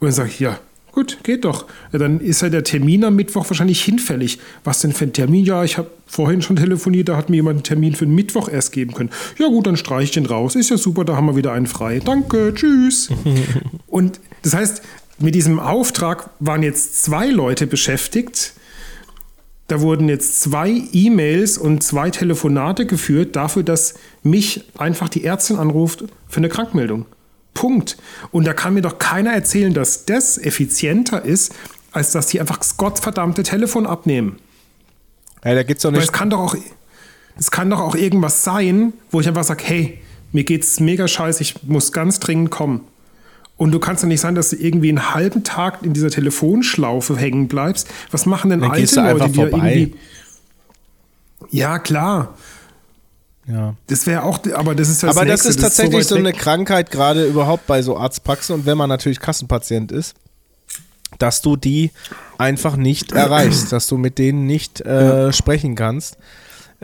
[0.00, 0.58] Und dann sage ich, ja,
[0.94, 1.66] Gut, geht doch.
[1.92, 4.38] Ja, dann ist ja der Termin am Mittwoch wahrscheinlich hinfällig.
[4.62, 5.44] Was denn für ein Termin?
[5.44, 8.48] Ja, ich habe vorhin schon telefoniert, da hat mir jemand einen Termin für den Mittwoch
[8.48, 9.10] erst geben können.
[9.36, 10.54] Ja gut, dann streiche ich den raus.
[10.54, 11.98] Ist ja super, da haben wir wieder einen frei.
[11.98, 13.08] Danke, tschüss.
[13.88, 14.82] Und das heißt,
[15.18, 18.54] mit diesem Auftrag waren jetzt zwei Leute beschäftigt.
[19.68, 25.56] Da wurden jetzt zwei E-Mails und zwei Telefonate geführt dafür, dass mich einfach die Ärztin
[25.56, 27.06] anruft für eine Krankmeldung.
[27.54, 27.96] Punkt.
[28.30, 31.54] Und da kann mir doch keiner erzählen, dass das effizienter ist,
[31.92, 34.38] als dass die einfach das gottverdammte Telefon abnehmen.
[35.44, 35.98] Ja, da geht's doch nicht.
[35.98, 36.56] Weil es kann doch auch,
[37.38, 40.00] es kann doch auch irgendwas sein, wo ich einfach sage, hey,
[40.32, 42.80] mir geht's mega scheiße, ich muss ganz dringend kommen.
[43.64, 47.16] Und du kannst doch nicht sein, dass du irgendwie einen halben Tag in dieser Telefonschlaufe
[47.16, 47.88] hängen bleibst.
[48.10, 49.94] Was machen denn Dann alte Leute, die da irgendwie.
[51.48, 52.34] Ja, klar.
[53.48, 53.74] Ja.
[53.86, 56.18] Das wäre auch, aber das ist das Aber Nächste, das ist tatsächlich ist so, so
[56.18, 60.14] eine Krankheit, gerade überhaupt bei so Arztpraxen und wenn man natürlich Kassenpatient ist,
[61.18, 61.90] dass du die
[62.36, 65.32] einfach nicht erreichst, dass du mit denen nicht äh, ja.
[65.32, 66.18] sprechen kannst.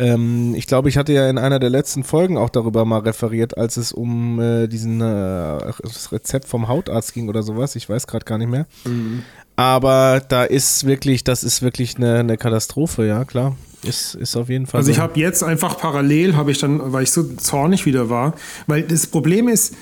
[0.00, 3.58] Ähm, ich glaube, ich hatte ja in einer der letzten Folgen auch darüber mal referiert,
[3.58, 7.76] als es um äh, diesen äh, das Rezept vom Hautarzt ging oder sowas.
[7.76, 8.66] Ich weiß gerade gar nicht mehr.
[8.84, 9.22] Mhm.
[9.56, 13.56] Aber da ist wirklich, das ist wirklich eine, eine Katastrophe, ja klar.
[13.82, 14.78] Ist, ist auf jeden Fall.
[14.78, 14.92] Also so.
[14.92, 18.34] ich habe jetzt einfach parallel, habe ich dann, weil ich so zornig wieder war,
[18.66, 19.74] weil das Problem ist,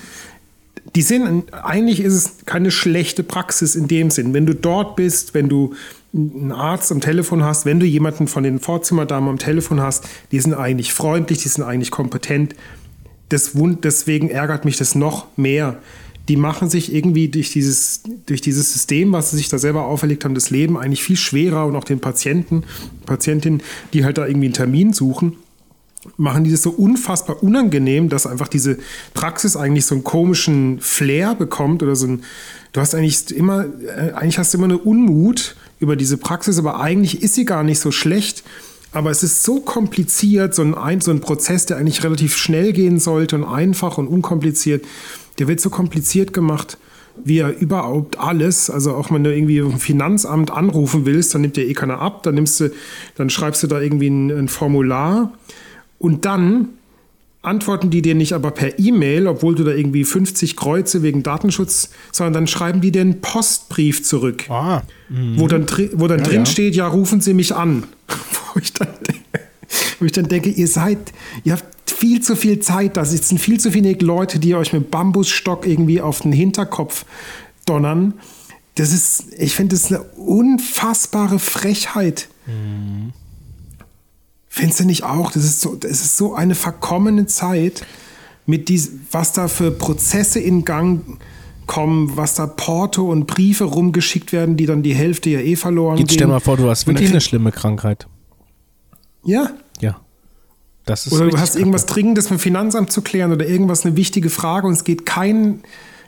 [0.95, 4.33] die sind, eigentlich ist es keine schlechte Praxis in dem Sinn.
[4.33, 5.75] Wenn du dort bist, wenn du
[6.13, 10.39] einen Arzt am Telefon hast, wenn du jemanden von den Vorzimmerdamen am Telefon hast, die
[10.39, 12.55] sind eigentlich freundlich, die sind eigentlich kompetent.
[13.29, 15.77] Das, deswegen ärgert mich das noch mehr,
[16.29, 20.25] die machen sich irgendwie durch dieses, durch dieses System, was sie sich da selber auferlegt
[20.25, 22.63] haben, das Leben eigentlich viel schwerer und auch den Patienten,
[23.07, 25.37] Patientinnen, die halt da irgendwie einen Termin suchen,
[26.17, 28.77] machen die das so unfassbar unangenehm, dass einfach diese
[29.15, 32.23] Praxis eigentlich so einen komischen Flair bekommt oder so ein,
[32.73, 36.79] du hast eigentlich immer, äh, eigentlich hast du immer eine Unmut über diese Praxis, aber
[36.79, 38.43] eigentlich ist sie gar nicht so schlecht.
[38.91, 42.99] Aber es ist so kompliziert, so ein, so ein Prozess, der eigentlich relativ schnell gehen
[42.99, 44.83] sollte und einfach und unkompliziert
[45.39, 46.77] der wird so kompliziert gemacht
[47.21, 51.57] wie er überhaupt alles, also auch wenn du irgendwie ein Finanzamt anrufen willst, dann nimmt
[51.57, 52.71] dir eh keiner ab, dann nimmst du,
[53.15, 55.33] dann schreibst du da irgendwie ein, ein Formular
[55.97, 56.69] und dann
[57.41, 61.89] antworten die dir nicht aber per E-Mail, obwohl du da irgendwie 50 Kreuze wegen Datenschutz,
[62.11, 64.81] sondern dann schreiben die dir einen Postbrief zurück, Ah.
[65.09, 66.45] wo dann, wo dann drin ja.
[66.45, 67.83] steht, ja, rufen Sie mich an.
[68.53, 69.45] wo, ich dann, denke-
[69.99, 70.97] wo ich dann denke, ihr seid,
[71.45, 74.91] ihr habt viel zu viel Zeit, da sitzen viel zu viele Leute, die euch mit
[74.91, 77.05] Bambusstock irgendwie auf den Hinterkopf
[77.65, 78.13] donnern.
[78.75, 82.27] Das ist, ich finde das eine unfassbare Frechheit.
[84.49, 85.31] Findest du nicht auch?
[85.31, 87.85] Das ist so, das ist so eine verkommene Zeit,
[88.47, 91.19] mit dies, was da für Prozesse in Gang
[91.67, 95.99] kommen, was da Porto und Briefe rumgeschickt werden, die dann die Hälfte ja eh verloren
[95.99, 96.15] Jetzt gehen.
[96.15, 98.07] stell mal vor, du hast wirklich eine schlimme Krankheit.
[99.23, 99.51] Ja.
[99.79, 100.01] Ja.
[100.85, 103.95] Das ist Oder du hast irgendwas Dringendes mit dem Finanzamt zu klären oder irgendwas, eine
[103.95, 105.61] wichtige Frage und es geht kein,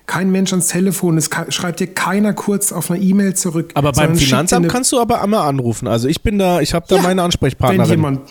[0.05, 1.17] kein Mensch ans Telefon.
[1.17, 3.71] Es schreibt dir keiner kurz auf eine E-Mail zurück.
[3.75, 5.87] Aber beim Finanzamt kannst du aber einmal anrufen.
[5.87, 7.89] Also ich bin da, ich habe da Ja, meine Ansprechpartnerin.
[7.89, 8.21] Wenn jemand,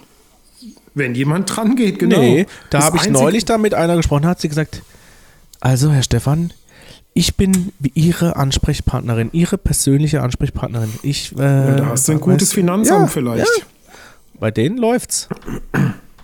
[0.95, 2.19] wenn jemand dran geht, genau.
[2.19, 4.83] Nee, da habe ich neulich da mit einer gesprochen, hat sie gesagt,
[5.61, 6.53] also Herr Stefan,
[7.15, 10.93] ich bin wie Ihre Ansprechpartnerin, Ihre persönliche Ansprechpartnerin.
[11.03, 13.67] Ich, äh, Ja, da hast du ein gutes weiß- Finanzamt Ja, vielleicht.
[14.39, 15.29] Bei denen läuft's.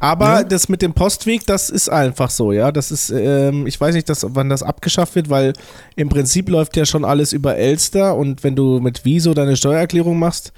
[0.07, 2.71] Aber das mit dem Postweg, das ist einfach so, ja.
[2.73, 5.53] Das ist, ähm, ich weiß nicht, dass, wann das abgeschafft wird, weil
[5.97, 10.19] im Prinzip läuft ja schon alles über Elster und wenn du mit Wieso deine Steuererklärung
[10.19, 10.53] machst,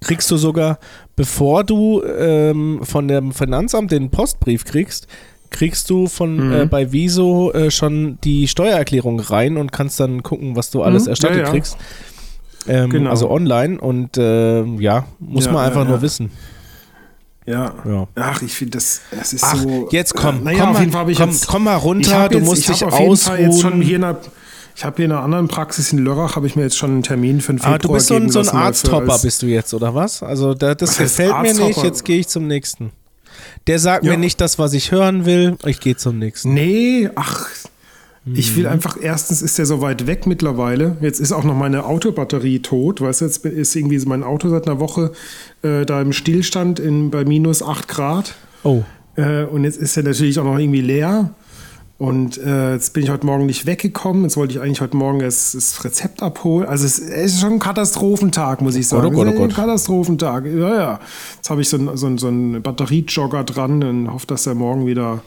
[0.00, 0.78] kriegst du sogar,
[1.14, 5.06] bevor du ähm, von dem Finanzamt den Postbrief kriegst,
[5.50, 6.52] kriegst du von Mhm.
[6.52, 11.04] äh, bei Wieso äh, schon die Steuererklärung rein und kannst dann gucken, was du alles
[11.04, 11.50] Mhm, erstattet ja, ja.
[11.50, 11.76] kriegst.
[12.68, 13.10] Ähm, Genau.
[13.10, 16.32] Also online und ähm, ja, muss Ja, man einfach nur wissen.
[17.46, 17.74] Ja.
[17.84, 18.08] Ja.
[18.16, 19.88] Ach, ich finde das, das ist Ach, so.
[19.92, 22.84] jetzt komm, Äh, naja, komm, mal, komm, jetzt, komm mal runter, du jetzt, musst dich
[22.84, 23.82] auf jeden Fall jetzt schon ausruhen.
[23.82, 24.18] hier in einer,
[24.74, 27.02] ich habe hier in einer anderen Praxis in Lörrach, habe ich mir jetzt schon einen
[27.02, 29.72] Termin für den Februar Aber du bist so ein, so ein Arzthopper, bist du jetzt,
[29.74, 30.22] oder was?
[30.22, 32.90] Also da, das gefällt mir nicht, jetzt gehe ich zum nächsten.
[33.68, 34.12] Der sagt Ja.
[34.12, 36.52] mir nicht das, was ich hören will, ich gehe zum nächsten.
[36.54, 37.48] Nee, ach.
[38.34, 38.56] Ich Mhm.
[38.56, 40.96] will einfach, erstens ist der so weit weg mittlerweile.
[41.00, 43.00] Jetzt ist auch noch meine Autobatterie tot.
[43.00, 45.12] Weißt du, jetzt ist irgendwie mein Auto seit einer Woche
[45.62, 48.34] äh, da im Stillstand in, bei minus 8 Grad.
[48.64, 48.82] Oh.
[49.16, 51.34] Äh, und jetzt ist er natürlich auch noch irgendwie leer.
[51.98, 54.24] Und äh, jetzt bin ich heute Morgen nicht weggekommen.
[54.24, 56.66] Jetzt wollte ich eigentlich heute Morgen das, das Rezept abholen.
[56.68, 59.14] Also es, es ist schon ein Katastrophentag, muss ich Gott, sagen.
[59.14, 59.56] oh Gott, Es ist oh ein Gott.
[59.56, 60.44] Katastrophentag.
[60.46, 61.00] Ja, ja.
[61.36, 64.84] Jetzt habe ich so einen so so einen Batteriejogger dran und hoffe, dass er morgen
[64.86, 65.22] wieder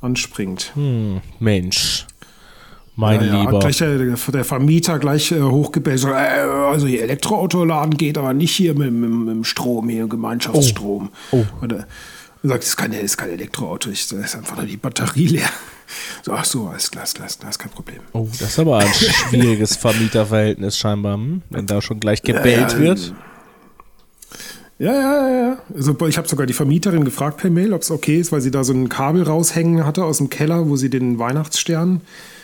[0.00, 0.70] anspringt.
[0.74, 2.06] Hm, Mensch.
[2.98, 3.60] Mein Ja, Lieber.
[3.60, 6.00] gleich der, der Vermieter gleich äh, hochgebellt.
[6.00, 10.08] So, äh, also hier Elektroautoladen geht, aber nicht hier mit, mit, mit dem Strom, hier
[10.08, 11.10] Gemeinschaftsstrom.
[11.30, 11.44] Oh.
[11.62, 11.86] Oder
[12.42, 15.48] er sagt, das ist kein, ist kein Elektroauto, da ist einfach nur die Batterie leer.
[16.22, 18.00] So, ach so, alles klar, alles klar, alles klar, ist kein Problem.
[18.12, 21.40] Oh, das ist aber ein schwieriges Vermieterverhältnis scheinbar, hm?
[21.48, 23.14] wenn da schon gleich gebellt ja, wird.
[24.78, 25.58] Ja, ja, ja, ja.
[25.74, 28.50] Also ich habe sogar die Vermieterin gefragt per Mail, ob es okay ist, weil sie
[28.50, 32.37] da so ein Kabel raushängen hatte aus dem Keller, wo sie den Weihnachtsstern, äh,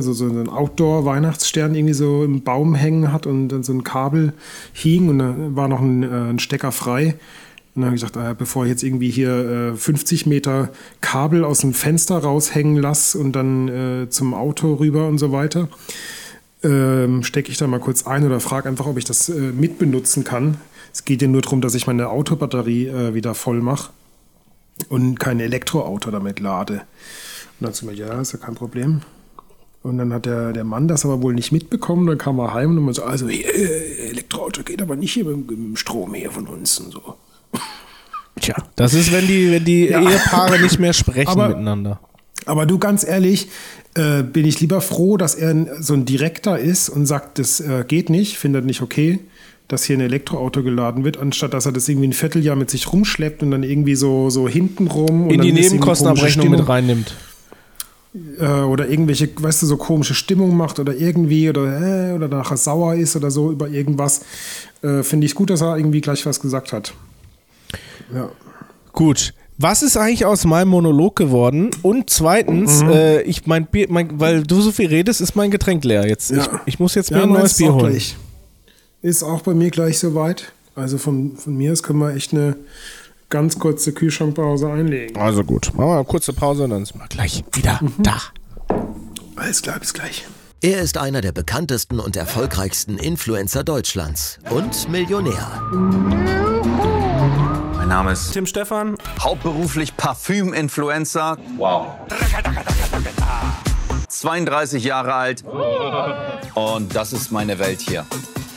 [0.00, 4.32] so, so einen Outdoor-Weihnachtsstern irgendwie so im Baum hängen hat und dann so ein Kabel
[4.72, 7.16] hing und da war noch ein, äh, ein Stecker frei.
[7.74, 10.70] Und dann habe ich gesagt, ah, bevor ich jetzt irgendwie hier äh, 50 Meter
[11.02, 15.68] Kabel aus dem Fenster raushängen lasse und dann äh, zum Auto rüber und so weiter,
[16.62, 20.24] ähm, stecke ich da mal kurz ein oder frage einfach, ob ich das äh, mitbenutzen
[20.24, 20.56] kann.
[20.92, 23.90] Es geht ja nur darum, dass ich meine Autobatterie äh, wieder voll mache
[24.88, 26.82] und kein Elektroauto damit lade.
[27.60, 29.02] Und dann sie mir, ja, ist ja kein Problem.
[29.86, 32.06] Und dann hat der, der Mann das aber wohl nicht mitbekommen.
[32.06, 35.48] Dann kam er heim und so, also hier, äh, Elektroauto geht aber nicht hier mit,
[35.48, 37.14] mit dem Strom hier von uns und so.
[38.40, 40.00] Tja, das ist, wenn die, wenn die Ja.
[40.02, 42.00] Ehepaare nicht mehr sprechen Aber- miteinander.
[42.44, 43.48] Aber du, ganz ehrlich,
[43.94, 47.84] äh, bin ich lieber froh, dass er so ein Direktor ist und sagt, das äh,
[47.88, 49.18] geht nicht, findet nicht okay,
[49.68, 52.92] dass hier ein Elektroauto geladen wird, anstatt dass er das irgendwie ein Vierteljahr mit sich
[52.92, 57.14] rumschleppt und dann irgendwie so, so hintenrum und In dann die Nebenkostenabrechnung mit reinnimmt.
[58.38, 62.56] Äh, oder irgendwelche, weißt du, so komische Stimmung macht oder irgendwie oder, äh, oder nachher
[62.56, 64.20] sauer ist oder so über irgendwas.
[64.82, 66.94] Äh, Finde ich gut, dass er irgendwie gleich was gesagt hat.
[68.14, 68.30] Ja.
[68.92, 69.34] Gut.
[69.58, 71.70] Was ist eigentlich aus meinem Monolog geworden?
[71.82, 72.90] Und zweitens, Mhm.
[72.90, 76.06] äh, ich mein Bier, mein, weil du so viel redest, ist mein Getränk leer.
[76.06, 76.42] Jetzt, Ja.
[76.42, 77.90] ich, ich muss jetzt mir Ja, ein neues Bier holen.
[77.90, 78.16] Gleich.
[79.02, 80.52] Ist auch bei mir gleich soweit.
[80.74, 82.56] Also von, von mir aus können wir echt eine
[83.28, 85.16] ganz kurze Kühlschrankpause einlegen.
[85.20, 87.94] Also gut, machen wir eine kurze Pause und dann sind wir gleich wieder Mhm.
[87.98, 88.16] da.
[89.36, 90.26] Alles klar, bis gleich.
[90.62, 95.62] Er ist einer der bekanntesten und erfolgreichsten Influencer Deutschlands und Millionär.
[97.74, 101.36] Mein Name ist Tim Stefan, hauptberuflich Parfüm-Influencer.
[101.58, 101.86] wow.
[104.08, 105.44] 32 Jahre alt.
[106.54, 108.06] Und das ist meine Welt hier.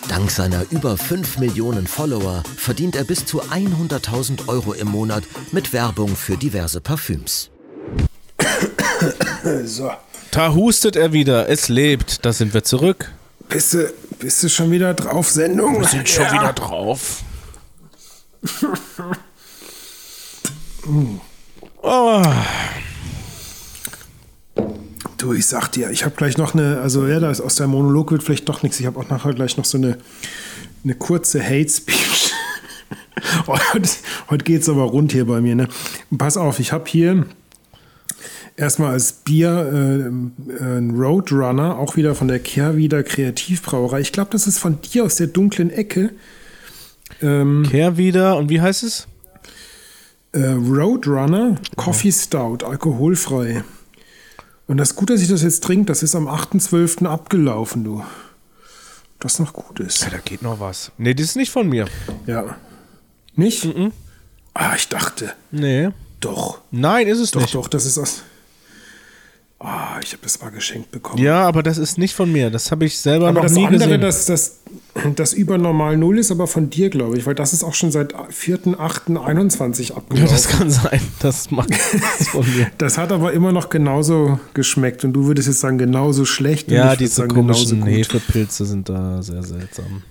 [0.09, 5.71] Dank seiner über 5 Millionen Follower verdient er bis zu 100.000 Euro im Monat mit
[5.71, 7.51] Werbung für diverse Parfüms.
[9.63, 9.89] So.
[10.31, 11.47] Da hustet er wieder.
[11.47, 12.25] Es lebt.
[12.25, 13.11] Da sind wir zurück.
[13.47, 15.79] Bist du, bist du schon wieder drauf, Sendung?
[15.79, 17.23] Wir sind schon wieder drauf.
[21.81, 22.21] oh.
[25.19, 27.67] Du, ich sag dir, ich habe gleich noch eine, also ja, da ist aus der
[27.67, 28.79] Monolog wird vielleicht doch nichts.
[28.79, 29.97] Ich habe auch nachher gleich noch so eine,
[30.83, 32.31] eine kurze Hate Speech.
[33.47, 33.89] heute
[34.29, 35.55] heute geht es aber rund hier bei mir.
[35.55, 35.67] Ne?
[36.17, 37.25] Pass auf, ich habe hier
[38.55, 43.99] erstmal als Bier äh, ein Roadrunner, auch wieder von der Kehrwieder Kreativbrauerei.
[43.99, 46.11] Ich glaube, das ist von dir aus der dunklen Ecke.
[47.21, 48.37] Ähm, Kehr wieder.
[48.37, 49.07] Und wie heißt es?
[50.31, 53.63] äh, Roadrunner Coffee Stout, alkoholfrei.
[54.69, 55.85] Und das ist gut, dass ich das jetzt trinke.
[55.85, 57.07] Das ist am 8.12.
[57.07, 58.03] abgelaufen, du.
[59.19, 60.03] Das noch gut ist.
[60.03, 60.91] Ja, da geht noch was.
[60.99, 61.87] Nee, das ist nicht von mir.
[62.27, 62.55] Ja.
[63.33, 63.67] Nicht?
[64.53, 65.33] Ah, ich dachte.
[65.49, 65.89] Nee.
[66.19, 66.61] Doch.
[66.69, 67.55] Nein, ist es Doch, nicht.
[67.55, 68.21] doch, das ist aus.
[69.61, 71.21] Ah, ich habe das mal geschenkt bekommen.
[71.21, 72.49] Ja, aber das ist nicht von mir.
[72.49, 74.01] Das habe ich selber aber noch das nie andere, gesehen.
[74.01, 74.59] das, das,
[75.17, 77.91] das über normal Null ist aber von dir, glaube ich, weil das ist auch schon
[77.91, 80.33] seit 4.8.21 ja, abgelaufen.
[80.33, 81.01] das kann sein.
[81.19, 82.67] Das macht das von mir.
[82.77, 86.71] Das hat aber immer noch genauso geschmeckt und du würdest jetzt sagen, genauso schlecht.
[86.71, 87.85] Ja, diese komischen.
[87.85, 90.03] Hefepilze sind da sehr seltsam.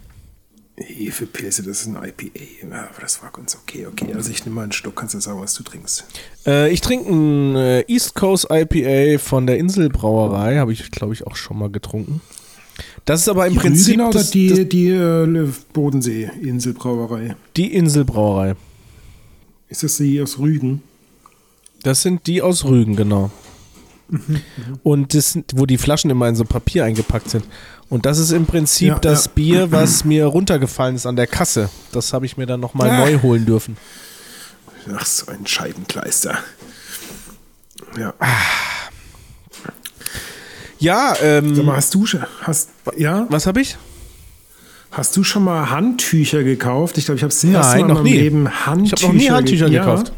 [0.80, 2.40] Hefepilze, das ist ein IPA.
[2.70, 3.86] Ja, aber das war ganz okay.
[3.86, 6.04] Okay, also ich nehme mal einen Schluck, kannst du sagen, was du trinkst.
[6.46, 10.58] Äh, ich trinke ein äh, East Coast IPA von der Inselbrauerei.
[10.58, 12.20] Habe ich, glaube ich, auch schon mal getrunken.
[13.04, 17.36] Das ist aber im Die Prinzip Rügenau oder das, die, das, die äh, Bodensee-Inselbrauerei?
[17.56, 18.54] die Inselbrauerei.
[19.68, 20.82] Ist das die aus Rügen?
[21.82, 23.30] Das sind die aus Rügen, genau.
[24.08, 24.40] Mhm,
[24.82, 27.44] Und das, sind- wo die Flaschen immer in so Papier eingepackt sind.
[27.90, 29.30] Und das ist im Prinzip Ja, das ja.
[29.34, 31.70] Bier, was mir runtergefallen ist an der Kasse.
[31.92, 32.98] Das habe ich mir dann nochmal Ah.
[32.98, 33.76] neu holen dürfen.
[34.94, 36.38] Ach, so ein Scheibenkleister.
[37.98, 38.12] Ja.
[40.78, 43.76] Ja, ähm, Sag mal, hast du schon, hast, ja, was habe ich?
[44.90, 46.96] hast du schon mal Handtücher gekauft?
[46.98, 48.14] Ich glaube, ich habe das erste Nein, noch nie.
[48.14, 50.08] Leben Ich Handtücher habe noch nie Handtücher ge- gekauft.
[50.08, 50.14] Ja.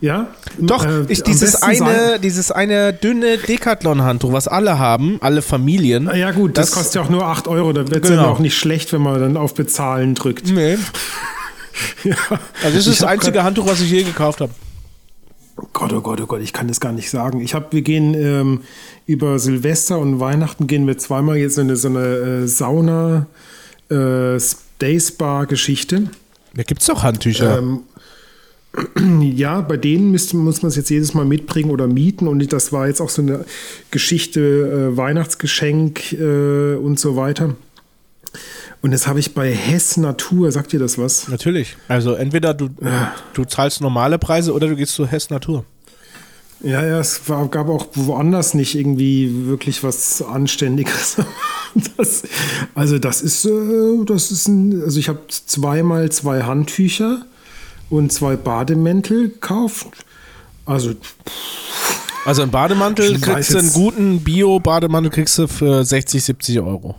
[0.00, 0.28] Ja?
[0.58, 6.08] Doch, Äh, am dieses, eine, sein- dieses eine dünne Decathlon-Handtuch, was alle haben, alle Familien.
[6.08, 7.72] Ah, Ja gut, das, kostet ja auch nur 8 Euro.
[7.72, 8.22] Da wird es Genau.
[8.22, 10.48] ja auch nicht schlecht, wenn man dann auf Bezahlen drückt.
[10.50, 10.78] Nee.
[12.02, 12.16] Ja.
[12.64, 14.50] Also das ist Ich das einzige Handtuch, was ich je gekauft habe.
[15.72, 17.40] Gott, oh Gott, oh Gott, ich kann das gar nicht sagen.
[17.40, 18.60] Ich habe, wir gehen ähm,
[19.06, 21.98] über Silvester und Weihnachten gehen wir zweimal jetzt in eine, so eine
[22.44, 23.26] äh, Sauna
[23.90, 24.38] äh,
[24.80, 26.10] Day Spa Geschichte.
[26.54, 27.58] Da gibt es doch Handtücher.
[27.58, 27.80] Ähm,
[29.20, 32.72] ja, bei denen müsste, muss man es jetzt jedes Mal mitbringen oder mieten und das
[32.72, 33.44] war jetzt auch so eine
[33.90, 34.40] Geschichte,
[34.92, 37.56] äh, Weihnachtsgeschenk äh, und so weiter.
[38.80, 41.28] Und das habe ich bei Hess Natur, sagt ihr das was?
[41.28, 41.76] Natürlich.
[41.88, 42.68] Also entweder du,
[43.32, 45.64] du zahlst normale Preise oder du gehst zu Hess Natur.
[46.60, 51.16] Ja, ja, es war, gab auch woanders nicht irgendwie wirklich was Anständiges.
[51.98, 52.22] Das,
[52.74, 57.26] also das ist, äh, das ist ein, also ich habe zweimal zwei Handtücher
[57.90, 59.88] und zwei Bademäntel gekauft.
[60.66, 60.92] Also
[62.24, 66.94] Also einen Bademantel kriegst du einen guten Bio-Bademantel kriegst du für 60, 70 Euro.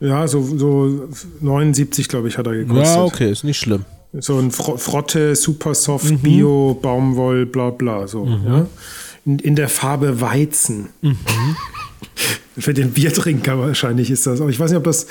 [0.00, 1.08] ja, so, so
[1.40, 2.96] 79, glaube ich, hat er gekostet.
[2.96, 3.84] Ja, okay, ist nicht schlimm.
[4.12, 8.06] So ein Fro Frotte, super soft, Bio, Baumwoll, bla bla.
[8.06, 8.66] So, ja?
[9.24, 10.88] in, in der Farbe Weizen.
[12.58, 14.40] Für den Biertrinker wahrscheinlich ist das.
[14.40, 15.06] Aber ich weiß nicht, ob das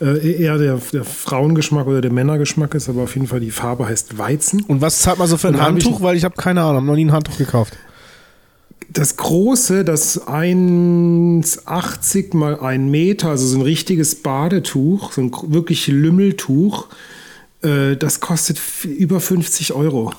[0.00, 3.86] äh, eher der, der Frauengeschmack oder der Männergeschmack ist, aber auf jeden Fall die Farbe
[3.86, 4.62] heißt Weizen.
[4.64, 6.02] Und was zahlt man so für ein hab ich- Handtuch?
[6.02, 7.74] Weil ich habe keine Ahnung, habe noch nie ein Handtuch gekauft.
[8.92, 15.86] Das große, das 1,80 mal 1 Meter, also so ein richtiges Badetuch, so ein wirklich
[15.86, 16.86] Lümmeltuch,
[17.62, 20.12] äh, das kostet über 50 Euro.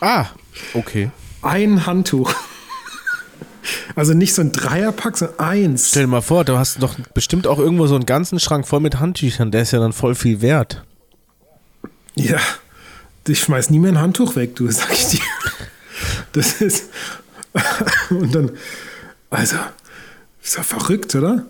[0.00, 0.26] Ah,
[0.74, 1.10] okay.
[1.42, 2.34] Ein Handtuch.
[3.94, 5.88] Also nicht so ein Dreierpack, sondern eins.
[5.90, 8.80] Stell dir mal vor, du hast doch bestimmt auch irgendwo so einen ganzen Schrank voll
[8.80, 9.50] mit Handtüchern.
[9.50, 10.84] Der ist ja dann voll viel wert.
[12.14, 12.38] Ja,
[13.26, 15.20] ich schmeiß nie mehr ein Handtuch weg, du, sag ich dir.
[16.32, 16.90] Das ist.
[18.10, 18.50] Und dann.
[19.30, 19.56] Also,
[20.42, 21.44] ist ja verrückt, oder?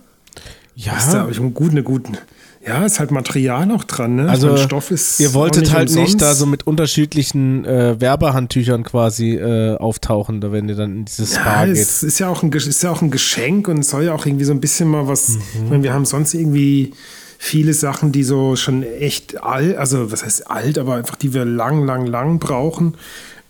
[0.74, 0.96] Ja.
[0.96, 2.18] Ist da, ich einen guten, eine guten.
[2.64, 4.28] Ja, ist halt Material auch dran, ne?
[4.28, 5.18] Also, mein, Stoff ist.
[5.18, 6.22] ihr wolltet halt nicht umsonst.
[6.22, 11.34] da so mit unterschiedlichen äh, Werbehandtüchern quasi äh, auftauchen, da wenn ihr dann in dieses
[11.34, 11.76] Spa Ja, geht.
[11.76, 14.44] es ist ja, auch ein, ist ja auch ein Geschenk und soll ja auch irgendwie
[14.44, 15.30] so ein bisschen mal was.
[15.30, 15.40] Mhm.
[15.64, 16.92] Ich meine, wir haben sonst irgendwie
[17.36, 21.44] viele Sachen, die so schon echt alt, also was heißt alt, aber einfach die wir
[21.44, 22.94] lang, lang, lang brauchen.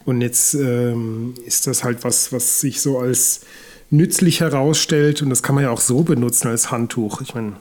[0.07, 3.43] Und jetzt ähm, ist das halt was, was sich so als
[3.91, 5.21] nützlich herausstellt.
[5.21, 7.21] Und das kann man ja auch so benutzen als Handtuch.
[7.21, 7.53] Ich meine,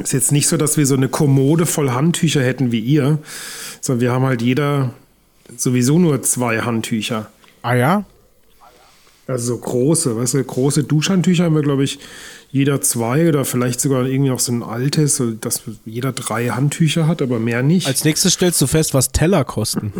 [0.00, 3.18] ist jetzt nicht so, dass wir so eine Kommode voll Handtücher hätten wie ihr,
[3.80, 4.92] sondern wir haben halt jeder
[5.56, 7.30] sowieso nur zwei Handtücher.
[7.62, 8.04] Ah ja?
[9.26, 11.98] Also so große, weißt du, große Duschhandtücher haben wir, glaube ich,
[12.50, 17.06] jeder zwei oder vielleicht sogar irgendwie auch so ein altes, so dass jeder drei Handtücher
[17.06, 17.86] hat, aber mehr nicht.
[17.86, 19.92] Als nächstes stellst du fest, was Teller kosten.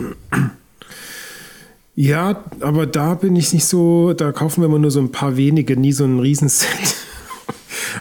[1.95, 5.37] ja, aber da bin ich nicht so, da kaufen wir immer nur so ein paar
[5.37, 6.97] wenige, nie so ein Riesenset.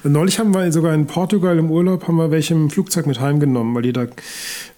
[0.03, 3.73] Neulich haben wir sogar in Portugal im Urlaub haben wir welche im Flugzeug mit heimgenommen,
[3.75, 4.07] weil die da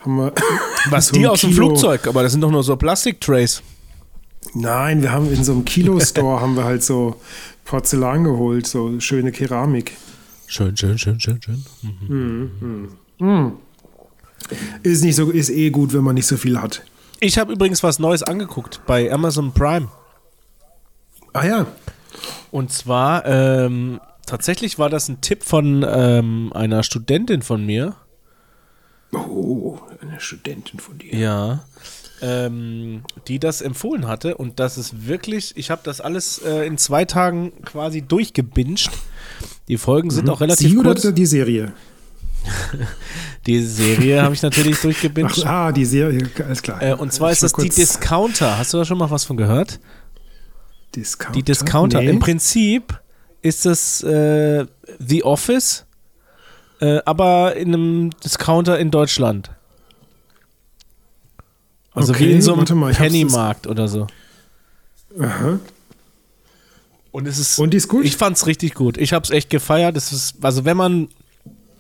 [0.01, 0.33] haben wir.
[0.89, 2.07] Was, so die aus dem Kilo- Flugzeug?
[2.07, 3.61] Aber das sind doch nur so Plastiktrays.
[4.53, 7.15] Nein, wir haben in so einem Kilo-Store haben wir halt so
[7.65, 9.95] Porzellan geholt, so schöne Keramik.
[10.47, 12.89] Schön, schön, schön, schön, schön.
[14.81, 16.83] Ist nicht so, ist eh gut, wenn man nicht so viel hat.
[17.19, 19.89] Ich habe übrigens was Neues angeguckt bei Amazon Prime.
[21.33, 21.65] Ah ja.
[22.49, 27.95] Und zwar, ähm, tatsächlich war das ein Tipp von ähm, einer Studentin von mir.
[29.11, 31.15] Oh, eine Studentin von dir.
[31.15, 31.63] Ja.
[32.21, 34.37] Ähm, die das empfohlen hatte.
[34.37, 38.89] Und das ist wirklich, ich habe das alles äh, in zwei Tagen quasi durchgebinged.
[39.67, 41.13] Die Folgen sind auch relativ Sie oder kurz.
[41.13, 41.73] die Serie?
[43.45, 45.45] Die Serie habe ich natürlich Ach, durchgebinged.
[45.45, 46.81] ah, die Serie, alles klar.
[46.81, 48.57] Äh, und zwar Ich ist das die Discounter.
[48.57, 49.79] Hast du da schon mal was von gehört?
[50.95, 51.33] Discounter.
[51.33, 52.01] Die Discounter.
[52.01, 52.09] Nee.
[52.09, 52.99] Im Prinzip
[53.41, 54.65] ist das äh,
[54.99, 55.85] The Office,
[56.81, 59.51] äh, aber in einem Discounter in Deutschland.
[61.93, 64.07] Also Okay, wie in so einem mal, Pennymarkt oder so.
[65.19, 65.59] Aha.
[67.11, 67.59] Und es ist.
[67.59, 68.05] Und die ist gut?
[68.05, 68.97] Ich fand's richtig gut.
[68.97, 69.95] Ich hab's echt gefeiert.
[69.95, 71.09] Das ist, also wenn man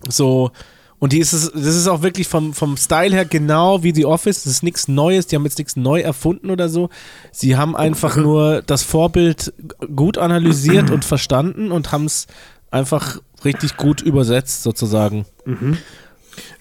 [0.07, 0.51] so.
[0.99, 4.05] Und die ist es, das ist auch wirklich vom, vom Style her genau wie The
[4.05, 4.43] Office.
[4.43, 5.27] Das ist nichts Neues.
[5.27, 6.89] Die haben jetzt nichts neu erfunden oder so.
[7.31, 9.53] Sie haben einfach nur das Vorbild
[9.95, 12.27] gut analysiert und verstanden und haben es
[12.69, 15.25] einfach richtig gut übersetzt, sozusagen.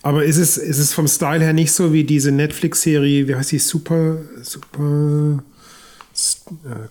[0.03, 3.53] Aber ist es, ist es vom Style her nicht so wie diese Netflix-Serie, wie heißt
[3.53, 3.59] die?
[3.59, 5.43] Super, super.
[6.65, 6.89] Äh,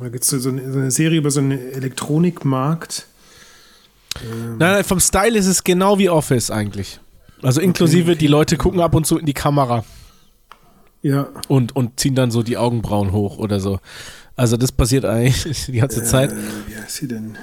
[0.00, 3.06] da gibt es so, eine, so eine Serie über so einen Elektronikmarkt.
[4.22, 7.00] Nein, nein, vom Style ist es genau wie Office eigentlich.
[7.42, 9.84] Also inklusive, die Leute gucken ab und zu in die Kamera.
[11.02, 11.28] Ja.
[11.48, 13.78] und, und ziehen dann so die Augenbrauen hoch oder so.
[14.36, 16.32] Also das passiert eigentlich die ganze Zeit.
[16.32, 17.36] Äh, wie heißt sie denn?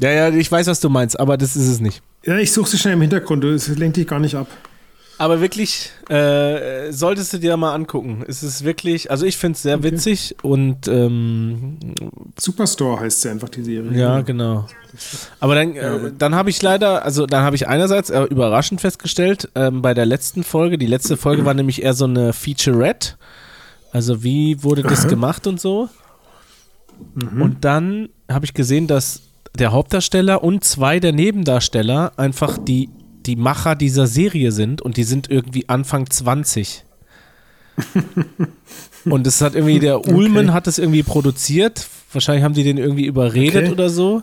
[0.00, 2.02] Ja, ja, ich weiß, was du meinst, aber das ist es nicht.
[2.24, 4.48] Ja, ich suche sie schnell im Hintergrund, es lenkt dich gar nicht ab.
[5.18, 8.24] Aber wirklich, äh, solltest du dir mal angucken.
[8.26, 11.78] Es ist wirklich, also ich finde es sehr witzig und ähm,
[12.38, 13.92] Superstore heißt sie einfach, die Serie.
[13.98, 14.66] ja, genau.
[15.40, 19.48] Aber dann, äh, dann habe ich leider, also dann habe ich einerseits äh, überraschend festgestellt,
[19.54, 23.14] ähm, bei der letzten Folge, die letzte Folge war nämlich eher so eine Featurette.
[23.92, 25.88] Also wie wurde das gemacht und so.
[27.14, 29.22] Und dann habe ich gesehen, dass
[29.56, 32.88] der Hauptdarsteller und zwei der Nebendarsteller einfach die,
[33.26, 36.84] die Macher dieser Serie sind und die sind irgendwie Anfang 20.
[39.04, 41.88] und es hat irgendwie, der Ullman hat es irgendwie produziert.
[42.12, 43.72] Wahrscheinlich haben die den irgendwie überredet Okay.
[43.72, 44.22] oder so.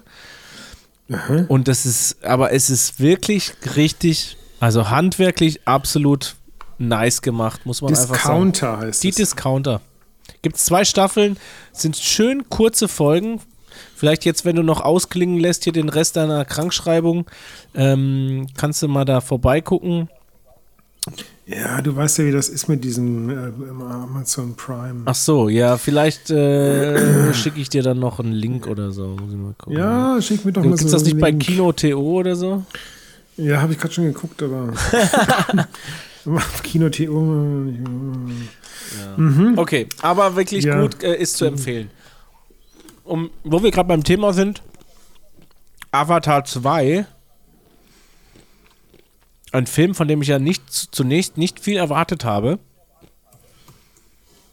[1.49, 6.35] Und das ist, aber es ist wirklich richtig, also handwerklich absolut
[6.77, 8.15] nice gemacht, muss man einfach sagen.
[8.51, 9.15] Discounter heißt Die es.
[9.15, 9.81] Discounter.
[10.41, 11.37] Gibt es zwei Staffeln,
[11.73, 13.41] sind schön kurze Folgen.
[13.95, 17.25] Vielleicht jetzt, wenn du noch ausklingen lässt, hier den Rest deiner Krankschreibung,
[17.75, 20.09] ähm, kannst du mal da vorbeigucken.
[21.47, 23.33] Ja, du weißt ja, wie das ist mit diesem äh,
[23.91, 25.01] Amazon Prime.
[25.05, 29.17] Ach so, ja, vielleicht äh, schicke ich dir dann noch einen Link oder so.
[29.67, 31.41] Ja, schick mir doch mal Gibt es so das nicht bei Link.
[31.43, 32.63] Kino TO oder so?
[33.37, 34.73] Ja, habe ich gerade schon geguckt, aber.
[36.63, 37.57] Kino TO.
[39.57, 40.81] Okay, aber wirklich Ja.
[40.81, 41.89] gut äh, ist zu empfehlen.
[43.11, 44.63] Um, wo wir gerade beim Thema sind,
[45.91, 47.05] Avatar 2,
[49.51, 52.57] ein Film, von dem ich ja nicht zunächst nicht viel erwartet habe,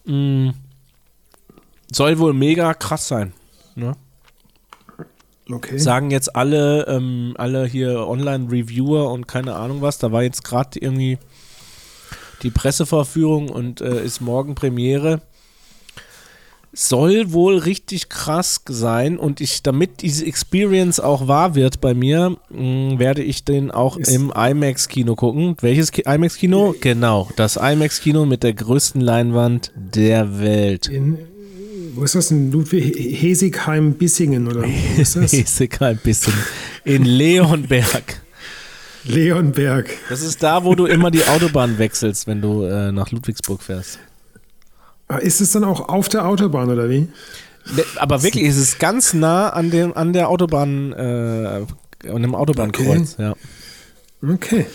[0.06, 0.48] mm,
[1.92, 3.32] soll wohl mega krass sein.
[3.76, 3.94] Ne?
[5.48, 5.78] Okay.
[5.78, 9.98] Sagen jetzt alle, ähm, alle hier Online-Reviewer und keine Ahnung was.
[9.98, 11.18] Da war jetzt gerade irgendwie
[12.42, 15.22] die Pressevorführung und äh, ist morgen Premiere.
[16.74, 22.36] Soll wohl richtig krass sein und ich, damit diese Experience auch wahr wird bei mir,
[22.50, 25.56] mh, werde ich den auch Ist- im IMAX-Kino gucken.
[25.60, 26.74] Welches Ki IMAX-Kino?
[26.80, 30.88] Genau, das IMAX-Kino mit der größten Leinwand der Welt.
[30.88, 31.16] In,
[31.94, 32.30] wo ist das?
[32.30, 34.66] In Ludwig Hesigheim-Bissingen oder wo
[35.00, 35.32] ist das?
[35.32, 36.34] Ist ein bisschen.
[36.84, 38.20] In Leonberg.
[39.04, 39.88] Leonberg.
[40.10, 43.98] Das ist da, wo du immer die Autobahn wechselst, wenn du äh, nach Ludwigsburg fährst.
[45.20, 47.00] Ist es dann auch auf der Autobahn oder wie?
[47.00, 51.64] Ne, Aber wirklich, es ist ganz nah an, dem, an der Autobahn, äh,
[52.08, 53.34] an dem Autobahnkreuz, ja.
[54.22, 54.66] Okay.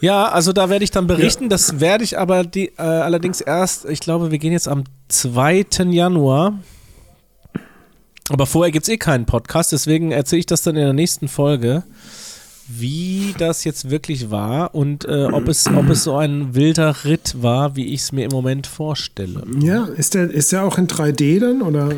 [0.00, 1.48] Ja, also da werde ich dann berichten.
[1.48, 5.66] Das werde ich aber die, äh, allerdings erst, ich glaube, wir gehen jetzt am 2.
[5.90, 6.58] Januar.
[8.30, 11.26] Aber vorher gibt es eh keinen Podcast, deswegen erzähle ich das dann in der nächsten
[11.28, 11.82] Folge,
[12.78, 17.42] wie das jetzt wirklich war und äh, ob, es, ob es so ein wilder Ritt
[17.42, 19.42] war, wie ich es mir im Moment vorstelle.
[19.60, 21.90] Ja, ist der, ist der auch in 3D dann oder,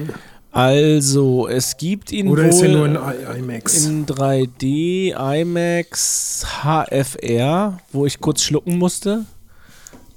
[0.50, 3.86] Also, es gibt ihn oder ist er nur in I IMAX?
[3.86, 9.24] in 3D, IMAX, HFR, wo ich kurz schlucken musste.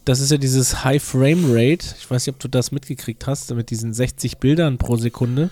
[0.03, 1.95] Das ist ja dieses High Frame Rate.
[1.99, 5.49] Ich weiß nicht, ob du das mitgekriegt hast, mit diesen 60 Bildern pro Sekunde.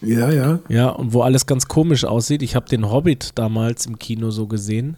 [0.00, 0.58] Ja, ja.
[0.68, 2.42] Ja, und wo alles ganz komisch aussieht.
[2.42, 4.96] Ich habe den Hobbit damals im Kino so gesehen.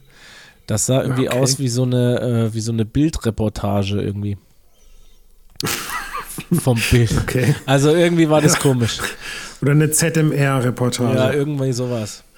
[0.67, 1.39] Das sah irgendwie Okay.
[1.39, 2.21] aus wie so eine,
[2.51, 4.37] äh, wie so eine Bildreportage irgendwie.
[6.53, 7.13] Vom Bild.
[7.23, 7.55] Okay.
[7.67, 8.99] Also irgendwie war das komisch.
[9.63, 11.15] Oder eine ZMR-Reportage.
[11.19, 12.23] Ja, irgendwie sowas.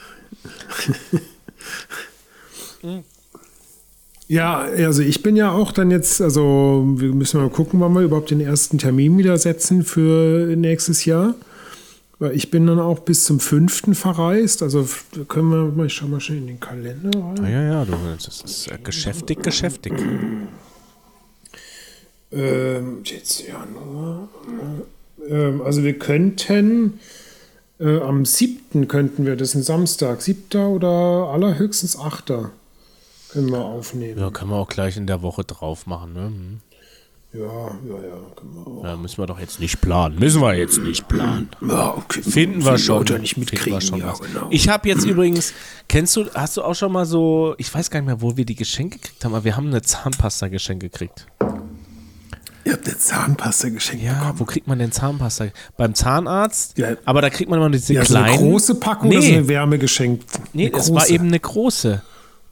[4.29, 8.01] Ja, also ich bin ja auch dann jetzt, also wir müssen mal gucken, wann wir
[8.01, 11.35] überhaupt den ersten Termin wieder setzen für nächstes Jahr.
[12.31, 13.99] Ich bin dann auch bis zum 5.
[13.99, 14.63] verreist.
[14.63, 14.87] Also
[15.29, 17.45] können wir mal, ich schau mal schnell in den Kalender rein.
[17.45, 19.93] Ja, ja, du, das ist äh, geschäftig, geschäftig.
[22.31, 24.29] Ähm, jetzt Januar.
[25.29, 27.01] Ähm, also wir könnten
[27.81, 28.87] äh, am 7.
[28.89, 30.61] könnten wir, das ist ein Samstag, 7.
[30.67, 32.33] oder allerhöchstens 8.
[33.31, 34.19] können wir aufnehmen.
[34.19, 36.33] Ja, können wir auch gleich in der Woche drauf machen, ne?
[37.35, 38.85] Ja, ja, ja, können wir auch.
[38.85, 40.19] Ja, müssen wir doch jetzt nicht planen.
[40.19, 41.49] Müssen wir jetzt nicht planen.
[41.67, 42.21] Ja, okay.
[42.23, 42.99] Finden wir schon.
[42.99, 43.73] Leute nicht mitkriegen.
[43.73, 44.49] wir schon ja, genau.
[44.51, 45.55] Ich habe jetzt übrigens,
[45.89, 48.45] kennst du, hast du auch schon mal so, ich weiß gar nicht mehr, wo wir
[48.45, 51.27] die Geschenke gekriegt haben, aber wir haben eine Zahnpasta geschenkt gekriegt.
[52.65, 54.39] Ihr habt eine Zahnpasta geschenkt Ja, bekommen.
[54.41, 55.47] wo kriegt man denn Zahnpasta?
[55.79, 56.97] Beim Zahnarzt, Ja.
[57.07, 58.39] aber da kriegt man immer diese Ja, so eine kleinen.
[58.43, 60.25] große Packung nee, oder so eine Wärme geschenkt?
[60.53, 62.03] Nee, es war eben eine große.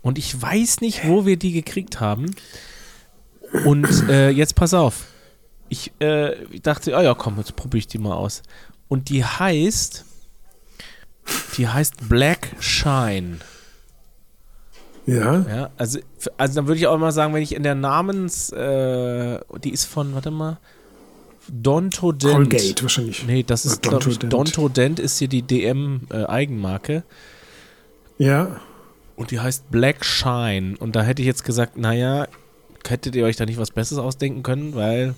[0.02, 2.30] Und ich weiß nicht, wo wir die gekriegt haben.
[3.64, 5.06] Und äh, jetzt pass auf.
[5.68, 8.42] Ich, äh, dachte, ah ja, komm, jetzt probiere ich die mal aus.
[8.88, 10.04] Und die heißt,
[11.56, 13.38] die heißt Black Shine.
[15.06, 15.98] Ja, Ja, also,
[16.36, 19.84] also dann würde ich auch mal sagen, wenn ich in der Namens, äh, die ist
[19.84, 20.58] von, warte mal,
[21.48, 22.34] Dontodent.
[22.34, 23.24] Colgate wahrscheinlich.
[23.26, 24.56] Nee, das ist, glaube ich, Dontodent.
[24.56, 27.02] Dontodent ist hier die DM-Eigenmarke.
[28.18, 28.60] Ja,
[29.16, 30.76] Und die heißt Black Shine.
[30.78, 32.28] Und da hätte ich jetzt gesagt, naja,
[32.88, 35.14] hättet ihr euch da nicht was Besseres ausdenken können, weil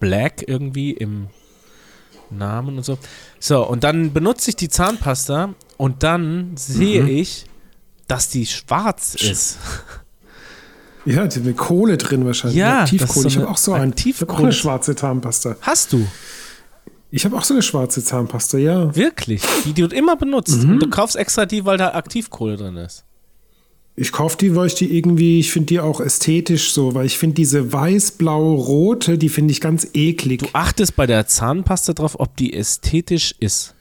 [0.00, 1.28] Black irgendwie im
[2.30, 2.98] Namen und so.
[3.38, 7.46] So, und dann benutze ich die Zahnpasta und dann sehe ich,
[8.08, 9.58] dass die schwarz ist.
[11.04, 12.58] ja, die hat eine Kohle drin wahrscheinlich.
[12.58, 13.74] Ja, das ist so ich habe auch so.
[13.74, 14.42] Ich auch Aktivkohle.
[14.42, 15.56] eine schwarze Zahnpasta.
[15.60, 16.06] Hast du?
[17.10, 18.94] Ich habe auch so eine schwarze Zahnpasta, ja.
[18.96, 19.42] Wirklich?
[19.64, 20.64] Die du immer benutzt.
[20.64, 23.04] Und du kaufst extra die, weil da Aktivkohle drin ist.
[23.94, 27.18] Ich kaufe die, weil ich die irgendwie, ich finde die auch ästhetisch so, weil ich
[27.18, 30.40] finde diese weiß-blau-rote, die finde ich ganz eklig.
[30.40, 33.74] Du achtest bei der Zahnpasta drauf, ob die ästhetisch ist.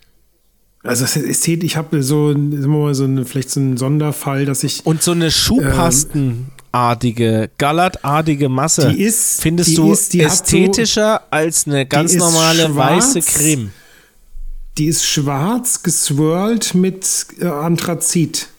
[0.84, 4.66] Also ästhetisch, ich habe so, sagen wir mal, so eine, vielleicht so einen Sonderfall, dass
[4.66, 10.20] ich Und so eine Schuhpastenartige, gallertartige Masse Die ist- findest die du ist- hat so-
[10.26, 13.16] ästhetischer als eine ganz normale schwarz.
[13.16, 13.72] weiße Creme.
[14.78, 17.08] Die ist schwarz geswirlt mit
[17.40, 18.50] äh, Anthrazit.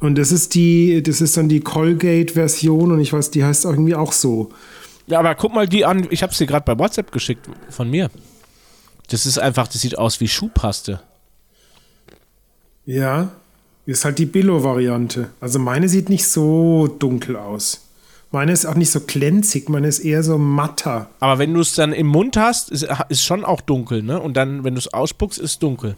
[0.00, 3.94] Und das ist die, das ist dann die Colgate-Version und ich weiß, die heißt irgendwie
[3.94, 4.50] auch so.
[5.06, 6.06] Ja, aber guck mal die an.
[6.10, 8.10] Ich habe sie gerade bei WhatsApp geschickt von mir.
[9.08, 11.00] Das ist einfach, das sieht aus wie Schuhpaste.
[12.84, 13.30] Ja,
[13.86, 15.30] ist halt die Billo-Variante.
[15.40, 17.86] Also meine sieht nicht so dunkel aus.
[18.30, 21.08] Meine ist auch nicht so glänzig, meine ist eher so matter.
[21.18, 24.20] Aber wenn du es dann im Mund hast, ist, ist schon auch dunkel, ne?
[24.20, 25.96] Und dann, wenn du es ausspuckst, ist dunkel.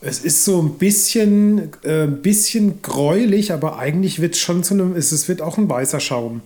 [0.00, 4.94] Es ist so ein bisschen, äh, bisschen gräulich, aber eigentlich wird es schon zu einem,
[4.94, 6.40] es, es wird auch ein weißer Schaum.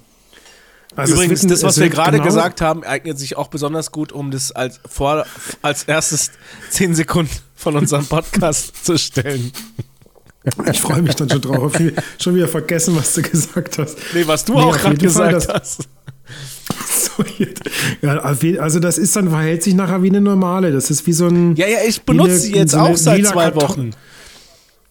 [0.96, 4.12] Also Übrigens, wird das, was wir gerade genau- gesagt haben, eignet sich auch besonders gut,
[4.12, 5.26] um das als, vor,
[5.62, 6.30] als erstes
[6.70, 9.52] 10 Sekunden von unserem Podcast zu stellen.
[10.70, 11.78] Ich freue mich dann schon drauf.
[11.78, 13.96] Ich schon wieder vergessen, was du gesagt hast.
[14.12, 15.88] Nee, was du Nee, auch gerade jeden Fall, gesagt das- hast.
[18.02, 20.72] Ja, also das ist dann, verhält sich nachher wie eine normale.
[20.72, 23.24] Das ist wie so ein, Ja, ja, ich benutze eine- sie jetzt so auch seit
[23.26, 23.90] zwei Kartoffel- Wochen.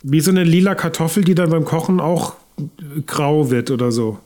[0.03, 4.19] wie so eine lila Kartoffel, die dann beim Kochen auch äh, grau wird oder so.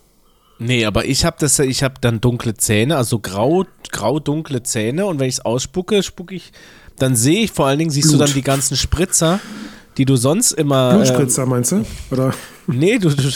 [0.60, 5.06] Nee, aber ich habe das, ich habe dann dunkle Zähne, also grau, grau dunkle Zähne
[5.06, 6.52] und wenn ich es ausspucke, spucke ich,
[6.98, 8.30] dann sehe ich vor allen Dingen, siehst du Blut.
[8.30, 9.40] dann die ganzen Spritzer,
[9.98, 10.92] die du sonst immer.
[10.92, 11.86] Äh, Blutspritzer meinst du?
[12.12, 12.34] Oder?
[12.68, 13.30] nee, du, du,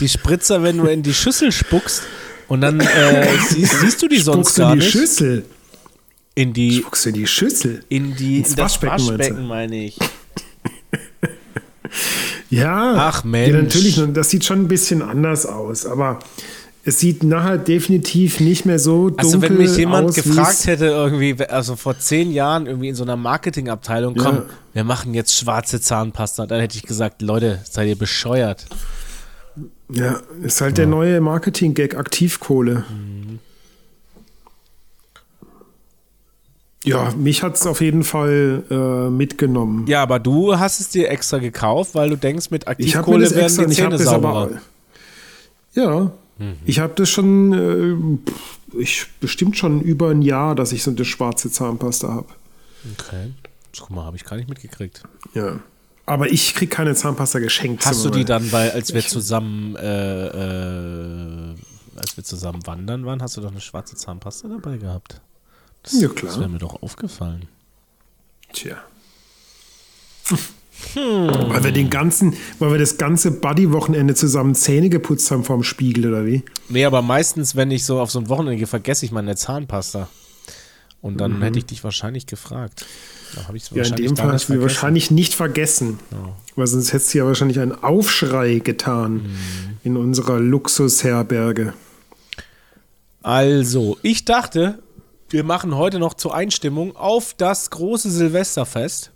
[0.00, 2.02] die Spritzer, wenn du in die Schüssel spuckst,
[2.48, 4.92] Und dann äh, siehst, siehst du die sonst Spuckst gar in die nicht.
[4.92, 5.44] Schüssel?
[6.34, 7.84] In die, Spuckst du in die Schüssel?
[7.88, 9.04] in die, ins in das Waschbecken, du?
[9.18, 9.98] Waschbecken meine ich.
[12.50, 12.94] Ja.
[12.96, 13.54] Ach, Mensch.
[13.54, 16.18] Ja, natürlich, das sieht schon ein bisschen anders aus, aber
[16.84, 20.86] es sieht nachher definitiv nicht mehr so dunkel Also wenn mich jemand aus, gefragt hätte,
[20.86, 24.44] irgendwie, also vor zehn Jahren irgendwie in so einer Marketingabteilung, komm, Ja.
[24.72, 28.64] wir machen jetzt schwarze Zahnpasta, dann hätte ich gesagt, Leute, seid ihr bescheuert.
[29.90, 32.84] Ja, ist halt der neue Marketing-Gag Aktivkohle.
[36.84, 39.86] Ja, mich hat es auf jeden Fall äh, mitgenommen.
[39.86, 43.24] Ja, aber du hast es dir extra gekauft, weil du denkst, mit ich mir Aktivkohle
[43.24, 44.04] das werden extra, die ich Zähne aber.
[44.04, 44.50] sauberer.
[45.74, 46.12] Ja,
[46.64, 51.04] ich habe das schon, äh, ich bestimmt schon über ein Jahr, dass ich so eine
[51.04, 52.28] schwarze Zahnpasta habe.
[52.96, 53.32] Okay.
[53.78, 55.02] Guck mal, habe ich gar nicht mitgekriegt.
[55.34, 55.58] Ja.
[56.08, 57.84] Aber ich krieg keine Zahnpasta geschenkt.
[57.84, 61.54] Hast du die dann, weil als wir zusammen, äh, äh,
[61.96, 65.20] als wir zusammen wandern waren, hast du doch eine schwarze Zahnpasta dabei gehabt?
[65.82, 66.38] Das, Ja, Das klar.
[66.40, 67.46] wäre mir doch aufgefallen.
[68.54, 68.76] Tja.
[70.94, 76.08] Weil wir den ganzen, weil wir das ganze Buddy-Wochenende zusammen Zähne geputzt haben vorm Spiegel,
[76.08, 76.42] oder wie?
[76.68, 80.08] Nee, aber meistens, wenn ich so auf so ein Wochenende gehe, vergesse ich meine Zahnpasta.
[81.00, 82.84] Und dann hätte ich dich wahrscheinlich gefragt.
[83.36, 83.76] Da habe ich es Mhm.
[83.78, 85.98] Ja, in wahrscheinlich dem Fall nicht hast du wahrscheinlich nicht vergessen.
[86.56, 89.28] Weil sonst hättest du ja wahrscheinlich einen Aufschrei getan Mhm.
[89.84, 91.72] in unserer Luxusherberge.
[93.22, 94.80] Also, ich dachte,
[95.28, 99.10] wir machen heute noch zur Einstimmung auf das große Silvesterfest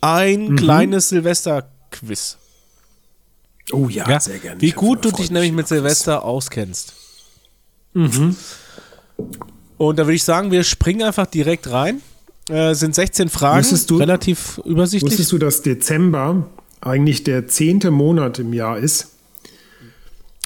[0.00, 0.56] ein Mhm.
[0.56, 2.36] kleines Silvesterquiz.
[3.72, 4.60] Oh ja, Ja, sehr gerne.
[4.60, 5.66] wie gut du dich nämlich mit.
[5.66, 6.92] Silvester auskennst.
[7.94, 8.36] Mhm.
[9.76, 12.00] Und da würde ich sagen, wir springen einfach direkt rein.
[12.48, 15.12] Äh, sind 16 Fragen, Wusstest du- relativ übersichtlich.
[15.12, 16.46] Wusstest du, dass Dezember
[16.80, 19.08] eigentlich der zehnte Monat im Jahr ist?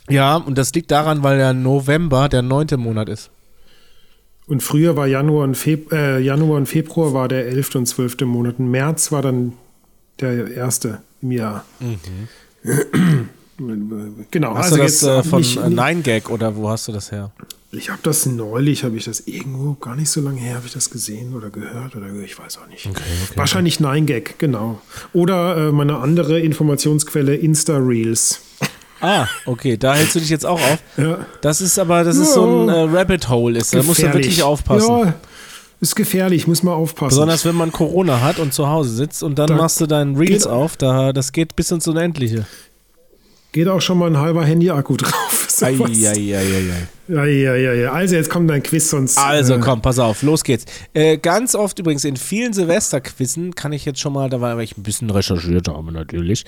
[0.08, 3.30] Ja, und das liegt daran, weil der November der neunte Monat ist.
[4.46, 8.24] Und früher war Januar und, Feb äh, Januar und Februar war der elfte und zwölfte
[8.24, 8.58] Monat.
[8.58, 9.52] Und März war dann
[10.20, 11.64] der erste im Jahr.
[14.30, 14.56] Genau, Mhm.
[14.56, 17.10] Hast also du das jetzt äh, von nicht, Nine Gag oder wo hast du das
[17.10, 17.32] her?
[17.70, 20.72] Ich habe das neulich, habe ich das irgendwo, gar nicht so lange her, habe ich
[20.72, 22.88] das gesehen oder gehört oder ich weiß auch nicht.
[23.36, 24.80] Wahrscheinlich Nine Gag, genau.
[25.12, 28.40] Oder äh, meine andere Informationsquelle Insta Reels.
[29.00, 30.78] Ah, okay, da hältst du dich jetzt auch auf.
[30.96, 31.26] Ja.
[31.42, 33.74] Das ist aber, das ist so ein äh, Rabbit Hole ist.
[33.74, 34.88] Da musst du wirklich aufpassen.
[34.88, 35.14] Ja,
[35.80, 37.10] ist gefährlich, muss man aufpassen.
[37.10, 40.16] Besonders wenn man Corona hat und zu Hause sitzt und dann Da machst du deinen
[40.16, 42.46] Reels auf, da, das geht bis ins Unendliche.
[43.52, 45.46] Geht auch schon mal ein halber Handy-Akku drauf.
[47.08, 47.88] Eieieiei.
[47.90, 49.18] Also jetzt kommt dein Quiz, sonst.
[49.18, 50.66] Also äh, komm, pass auf, los geht's.
[50.92, 54.76] Äh, ganz oft übrigens in vielen Silvesterquizzen kann ich jetzt schon mal, da weil ich
[54.76, 56.44] ein bisschen recherchiert habe natürlich,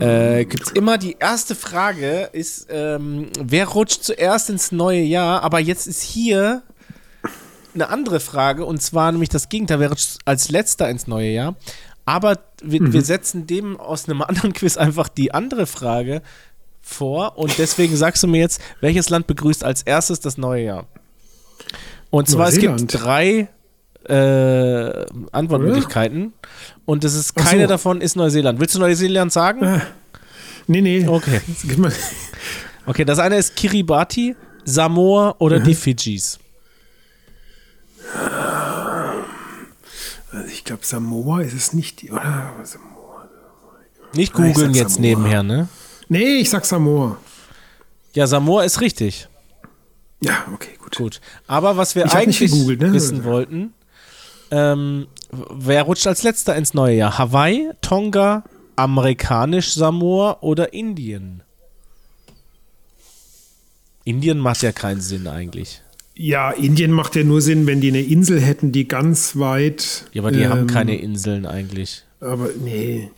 [0.00, 5.42] äh, gibt's immer die erste Frage ist, ähm, wer rutscht zuerst ins neue Jahr?
[5.42, 6.62] Aber jetzt ist hier
[7.74, 11.56] eine andere Frage und zwar nämlich das Gegenteil, wer rutscht als letzter ins neue Jahr?
[12.06, 16.22] Aber wir, wir setzen dem aus einem anderen Quiz einfach die andere Frage
[16.80, 20.86] vor und deswegen sagst du mir jetzt, welches Land begrüßt als erstes das neue Jahr?
[22.10, 23.04] Und zwar, es gibt Neuseeland.
[23.04, 23.48] drei
[24.08, 26.32] äh, Antwortmöglichkeiten
[26.84, 27.68] und das ist keine so.
[27.68, 28.60] davon ist Neuseeland.
[28.60, 29.82] Willst du Neuseeland sagen?
[30.68, 31.06] Nee, nee.
[31.06, 31.40] Okay.
[32.88, 36.38] Okay, das eine ist Kiribati, Samoa oder die Fidschis.
[40.36, 42.52] Also ich glaube, Samoa ist es nicht, die- oder?
[42.62, 43.28] Samoa.
[44.14, 45.08] Nicht Ah, ich googeln jetzt Samoa.
[45.08, 45.68] nebenher, ne?
[46.08, 47.16] Nee, ich sag Samoa.
[48.12, 49.28] Ja, Samoa ist richtig.
[50.20, 50.96] Ja, okay, gut.
[50.96, 51.20] Gut.
[51.46, 52.92] Aber was wir Ich nicht eigentlich gegoogelt, ne?
[52.92, 53.72] wissen wollten,
[54.50, 57.18] ähm, wer rutscht als letzter ins neue Jahr?
[57.18, 58.44] Hawaii, Tonga,
[58.76, 61.42] amerikanisch Samoa oder Indien?
[64.04, 65.82] Indien macht ja keinen Sinn eigentlich.
[66.18, 70.06] Ja, Indien macht ja nur Sinn, wenn die eine Insel hätten, die ganz weit.
[70.12, 72.04] Ja, aber die haben ähm, keine Inseln eigentlich.
[72.20, 73.10] Aber nee.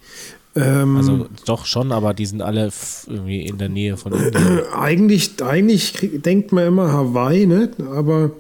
[0.57, 2.71] Ähm, Also doch schon, aber die sind alle
[3.07, 4.61] irgendwie in der Nähe von Indien.
[4.77, 5.95] eigentlich, eigentlich
[6.25, 7.71] denkt man immer Hawaii, ne?
[7.95, 8.33] Aber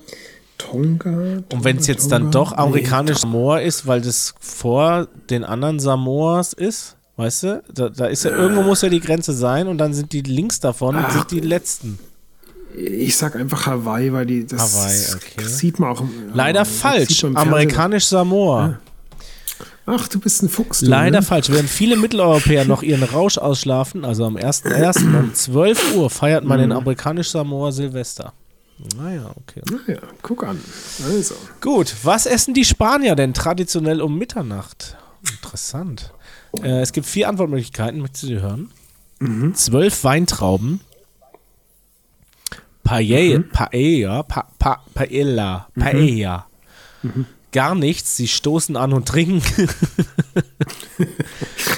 [0.58, 1.44] Tonga.
[1.52, 6.52] Und wenn es jetzt dann doch amerikanisch Samoa ist, weil das vor den anderen Samoas
[6.52, 9.94] ist, weißt du, da, da ist ja irgendwo muss ja die Grenze sein und dann
[9.94, 11.12] sind die links davon Ach.
[11.12, 12.00] sind die letzten.
[12.76, 15.44] Ich sag einfach Hawaii, weil die das Hawaii, okay.
[15.48, 16.00] sieht man auch.
[16.00, 17.24] im- Leider das falsch.
[17.24, 18.78] Amerikanisch Samoa.
[19.86, 20.80] Ach, du bist ein Fuchs.
[20.80, 21.22] Du, Leider ne?
[21.26, 21.48] falsch.
[21.48, 25.18] Während viele Mitteleuropäer noch ihren Rausch ausschlafen, also am 1.1.
[25.18, 26.64] um 12 Uhr feiert man Mhm.
[26.64, 28.34] in amerikanisch Samoa Silvester.
[28.96, 29.62] Naja, okay.
[29.86, 30.60] Naja, guck an.
[31.10, 31.34] Also.
[31.62, 34.96] Gut, was essen die Spanier denn traditionell um Mitternacht?
[35.28, 36.12] Interessant.
[36.62, 38.70] Äh, es gibt vier Antwortmöglichkeiten, möchtest du die hören?
[39.20, 39.54] Mhm.
[39.54, 40.80] Zwölf Weintrauben,
[42.88, 46.46] Paella, Paella, pa, pa, Paella, Paella.
[47.52, 49.42] Gar nichts, sie stoßen an und trinken.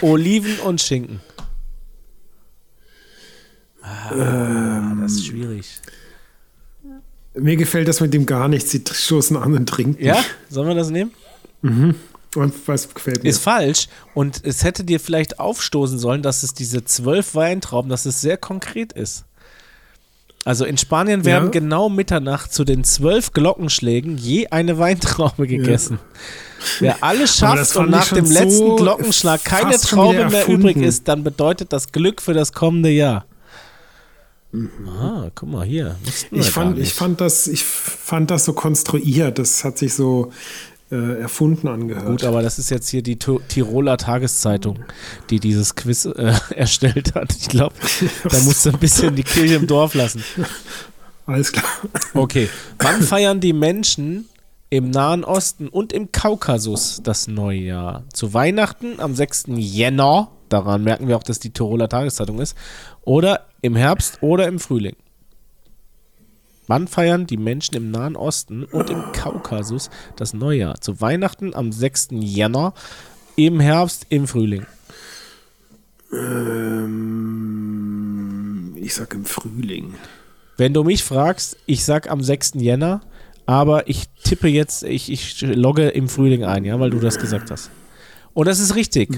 [0.02, 1.20] Oliven und Schinken.
[3.82, 5.66] Ah, das ist schwierig.
[7.34, 8.70] Mir gefällt das mit dem gar nichts.
[8.70, 10.04] Sie stoßen an und trinken.
[10.04, 11.12] Ja, sollen wir das nehmen?
[11.62, 13.30] Und was gefällt mir?
[13.30, 13.88] Ist falsch.
[14.14, 18.36] Und es hätte dir vielleicht aufstoßen sollen, dass es diese zwölf Weintrauben, dass es sehr
[18.36, 19.24] konkret ist.
[20.44, 21.50] Also in Spanien werden Ja.
[21.50, 25.98] genau Mitternacht zu den zwölf Glockenschlägen je eine Weintraube gegessen.
[26.80, 31.24] Wer alles schafft und nach dem so letzten Glockenschlag keine Traube mehr übrig ist, dann
[31.24, 33.24] bedeutet das Glück für das kommende Jahr.
[35.00, 35.96] Ah, guck mal hier.
[36.30, 36.40] Mhm.
[36.40, 39.38] ich, fand, ich, fand das, ich fand das so konstruiert.
[39.38, 40.32] Das hat sich so
[40.90, 42.06] äh, erfunden angehört.
[42.06, 44.80] Gut, aber das ist jetzt hier die Tu- Tiroler Tageszeitung,
[45.30, 47.32] die dieses Quiz äh, erstellt hat.
[47.38, 47.74] Ich glaube,
[48.28, 50.24] da musst du ein bisschen die Kirche im Dorf lassen.
[51.26, 51.64] Alles klar.
[52.14, 52.48] Okay.
[52.78, 54.28] Wann feiern die Menschen
[54.68, 58.04] im Nahen Osten und im Kaukasus das Neujahr?
[58.12, 59.44] Zu Weihnachten am 6.
[59.56, 62.56] Jänner, daran merken wir auch, dass die Tiroler Tageszeitung ist,
[63.02, 64.96] oder im Herbst oder im Frühling.
[66.70, 70.80] Wann feiern die Menschen im Nahen Osten und im Kaukasus das Neujahr?
[70.80, 72.10] Zu Weihnachten am 6.
[72.12, 72.74] Jänner,
[73.34, 74.66] im Herbst, im Frühling.
[76.12, 76.76] Ähm,
[78.76, 79.96] ich sag im Frühling.
[80.58, 82.52] Wenn du mich fragst, ich sag am 6.
[82.54, 83.00] Jänner,
[83.46, 87.50] aber ich tippe jetzt, ich, ich logge im Frühling ein, ja, weil du das gesagt
[87.50, 87.72] hast.
[88.32, 89.10] Und das ist richtig.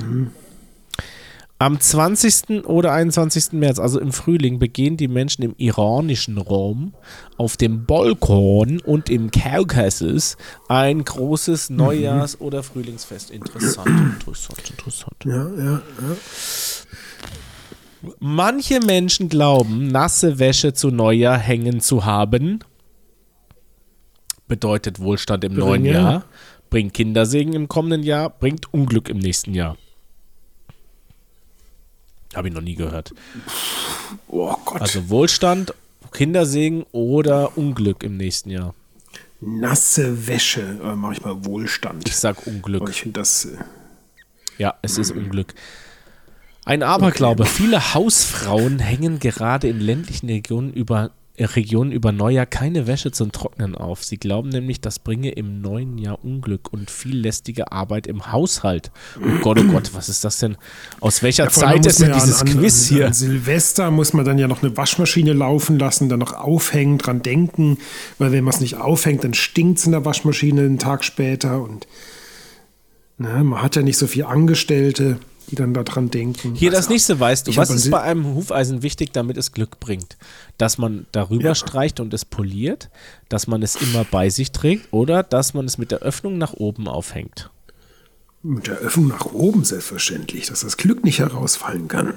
[1.62, 2.66] Am 20.
[2.66, 3.52] oder 21.
[3.52, 6.92] März, also im Frühling, begehen die Menschen im iranischen Rom
[7.36, 10.36] auf dem Balkan und im Kaukasus
[10.66, 13.30] ein großes Neujahrs- oder Frühlingsfest.
[13.30, 15.14] Interessant, interessant, interessant.
[15.24, 16.16] Ja, ja, ja.
[18.18, 22.58] Manche Menschen glauben, nasse Wäsche zu Neujahr hängen zu haben.
[24.48, 25.92] Bedeutet Wohlstand im neuen Bringe.
[25.92, 26.24] Jahr.
[26.70, 28.30] Bringt Kindersegen im kommenden Jahr.
[28.30, 29.76] Bringt Unglück im nächsten Jahr.
[32.34, 33.12] Habe ich noch nie gehört.
[34.28, 34.80] Oh Gott.
[34.80, 35.74] Also Wohlstand,
[36.12, 38.74] Kindersegen oder Unglück im nächsten Jahr.
[39.40, 40.78] Nasse Wäsche.
[40.82, 42.06] Äh, mach ich mal Wohlstand.
[42.08, 42.88] Ich sag Aber Unglück.
[42.90, 43.44] ich finde das.
[43.46, 43.58] Äh,
[44.58, 45.54] Ja, es ist Unglück.
[46.64, 47.44] Ein Aberglaube.
[47.44, 53.74] Viele Hausfrauen hängen gerade in ländlichen Regionen über, Regionen über Neujahr keine Wäsche zum Trocknen
[53.74, 54.04] auf.
[54.04, 58.90] Sie glauben nämlich, das bringe im neuen Jahr Unglück und viel lästige Arbeit im Haushalt.
[59.18, 60.56] Oh Gott, oh Gott, was ist das denn?
[61.00, 63.06] Aus welcher allem Zeit ist denn ja dieses an, Quiz an, hier?
[63.06, 67.22] An Silvester muss man dann ja noch eine Waschmaschine laufen lassen, dann noch aufhängen, dran
[67.22, 67.78] denken,
[68.18, 71.62] weil wenn man es nicht aufhängt, dann stinkt es in der Waschmaschine einen Tag später
[71.62, 71.86] und
[73.16, 75.18] ne, man hat ja nicht so viele Angestellte,
[75.52, 76.54] die dann daran denken.
[76.54, 77.56] Hier das Also, nächste weißt du.
[77.56, 80.16] Was ist bei einem Hufeisen wichtig, damit es Glück bringt?
[80.58, 81.54] Dass man darüber Ja.
[81.54, 82.88] streicht und es poliert,
[83.28, 86.54] dass man es immer bei sich trägt oder dass man es mit der Öffnung nach
[86.54, 87.50] oben aufhängt.
[88.42, 92.14] Mit der Öffnung nach oben selbstverständlich, dass das Glück nicht herausfallen kann.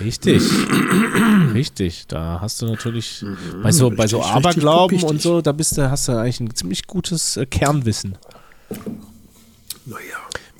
[0.00, 0.42] Richtig.
[1.54, 2.06] richtig.
[2.08, 3.24] Da hast du natürlich
[3.62, 4.22] bei so, bei so Mhm.
[4.22, 5.10] richtig, richtig, Aberglauben richtig.
[5.10, 8.16] und so, da bist du, hast du eigentlich ein ziemlich gutes äh, Kernwissen.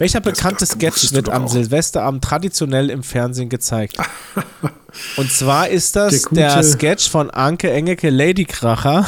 [0.02, 1.46] Welcher bekannte Sketch wird am.
[1.46, 3.98] Silvesterabend traditionell im Fernsehen gezeigt?
[5.16, 9.06] Und zwar ist das Der der Sketch von Anke Engelke Ladykracher.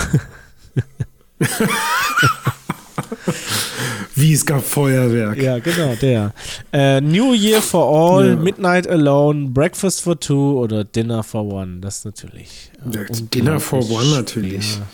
[4.15, 5.37] Wie es gab Feuerwerk.
[5.43, 6.33] Ja, genau, der.
[6.73, 8.37] Äh, New Year for All, Ja.
[8.37, 11.81] Midnight Alone, Breakfast for Two oder Dinner for One.
[11.81, 12.71] Das ist natürlich.
[12.93, 13.03] äh, Ja,
[13.35, 14.75] Dinner for One natürlich.
[14.75, 14.87] schwer.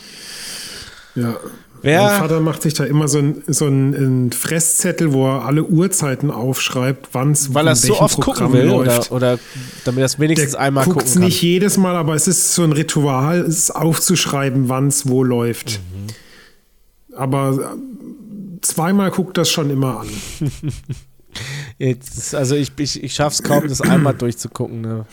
[1.25, 1.37] Ja.
[1.83, 5.65] Wer- Mein Vater macht sich da immer so einen so einen Fresszettel, wo er alle
[5.65, 9.39] Uhrzeiten aufschreibt, wann es Weil er es so oft gucken will oder, oder
[9.85, 12.63] damit er es wenigstens Der einmal guckt es nicht jedes Mal, aber es ist so
[12.65, 15.81] ein Ritual, es aufzuschreiben, wann es wo läuft.
[15.81, 17.17] Mhm.
[17.17, 20.09] Aber äh, zweimal guckt das schon immer an.
[21.79, 24.81] Jetzt, also ich, ich, ich schaffe es kaum, das einmal durchzugucken.
[24.83, 25.07] Ne?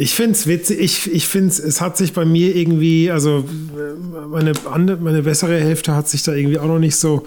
[0.00, 3.38] Ich finde es witzig, ich, ich finde es, es hat sich bei mir irgendwie, also
[3.38, 4.52] äh, meine,
[5.00, 7.26] meine bessere Hälfte hat sich da irgendwie auch noch nicht so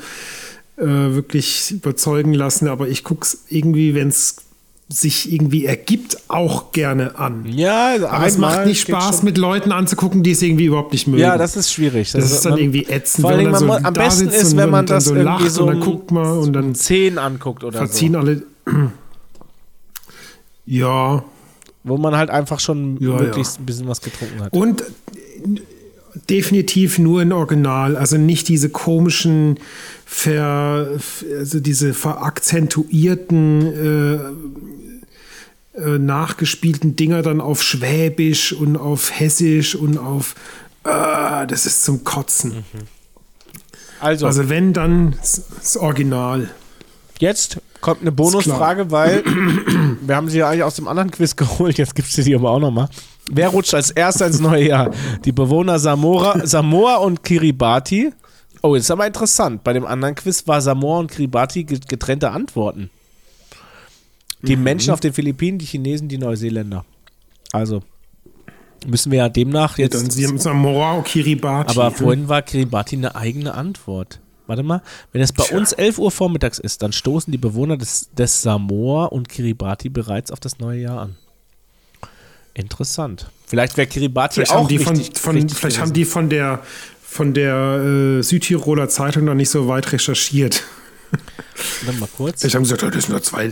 [0.78, 4.38] äh, wirklich überzeugen lassen, aber ich gucke es irgendwie, wenn es
[4.88, 7.46] sich irgendwie ergibt, auch gerne an.
[7.46, 11.22] Ja, Aber es macht nicht Spaß, mit Leuten anzugucken, die es irgendwie überhaupt nicht mögen.
[11.22, 12.12] Ja, das ist schwierig.
[12.14, 14.56] Das ist dann man- irgendwie ätzend, Vor allem, wenn man man so am besten ist,
[14.56, 17.80] wenn man das so irgendwie so und dann guckt man und dann 10 anguckt oder
[17.80, 18.20] verziehen so.
[18.20, 18.44] alle.
[20.66, 21.24] ja.
[21.84, 23.54] Wo man halt einfach schon Ja, wirklich ja.
[23.60, 24.54] ein bisschen was getrunken hat.
[24.54, 24.84] Und
[26.30, 29.58] definitiv nur in Original, also nicht diese komischen,
[30.06, 31.00] ver,
[31.38, 33.62] also diese verakzentuierten,
[35.76, 40.36] äh, äh, nachgespielten Dinger dann auf Schwäbisch und auf Hessisch und auf
[40.84, 42.66] Ah, das ist zum Kotzen.
[44.00, 45.16] Also, Also wenn, dann
[45.60, 46.50] das Original.
[47.20, 49.24] jetzt kommt eine Bonusfrage, weil
[50.02, 52.52] wir haben sie ja eigentlich aus dem anderen Quiz geholt, jetzt gibt es sie aber
[52.52, 52.90] auch nochmal.
[53.30, 54.92] Wer rutscht als erster ins neue Jahr?
[55.26, 58.12] Die Bewohner Samora, Samoa und Kiribati.
[58.62, 59.64] Oh, das ist aber interessant.
[59.64, 62.90] Bei dem anderen Quiz war Samoa und Kiribati ge- getrennte Antworten.
[64.44, 66.84] Die Menschen auf den Philippinen, die Chinesen, die Neuseeländer.
[67.52, 67.84] Also
[68.88, 69.94] müssen wir ja demnach jetzt.
[69.96, 71.78] Dann sie haben Samoa und Kiribati.
[71.78, 74.20] Aber vorhin war Kiribati eine eigene Antwort.
[74.52, 74.82] Warte mal,
[75.14, 79.06] wenn es bei uns 11 Uhr vormittags ist, dann stoßen die Bewohner des, des Samoa
[79.06, 81.16] und Kiribati bereits auf das neue Jahr an.
[82.54, 83.32] Interessant.
[83.47, 85.93] Vielleicht wäre Kiribati Vielleicht, auch haben die, von, richtig, von, richtig vielleicht haben gewesen.
[85.93, 86.60] die von der,
[87.02, 90.64] von der äh, Südtiroler Zeitung noch nicht so weit recherchiert.
[91.86, 92.43] Warte mal kurz.
[92.43, 93.52] Haben sie gesagt, das sind nur zwei.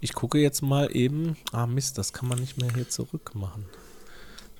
[0.00, 1.36] Ich gucke jetzt mal eben.
[1.50, 3.66] Ah, Mist, das kann man nicht mehr hier zurück machen.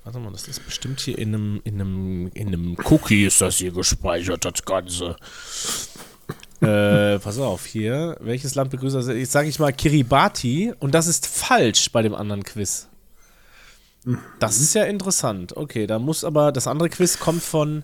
[0.03, 3.57] Warte mal, das ist bestimmt hier in einem, in einem, in einem Cookie ist das
[3.57, 5.15] hier gespeichert, das Ganze.
[6.61, 8.17] äh, pass auf, hier.
[8.19, 9.07] Welches Land begrüßt das?
[9.07, 12.87] Jetzt sage ich mal Kiribati und das ist falsch bei dem anderen Quiz.
[14.39, 15.55] Das ist ja interessant.
[15.55, 17.83] Okay, da muss aber, das andere Quiz kommt von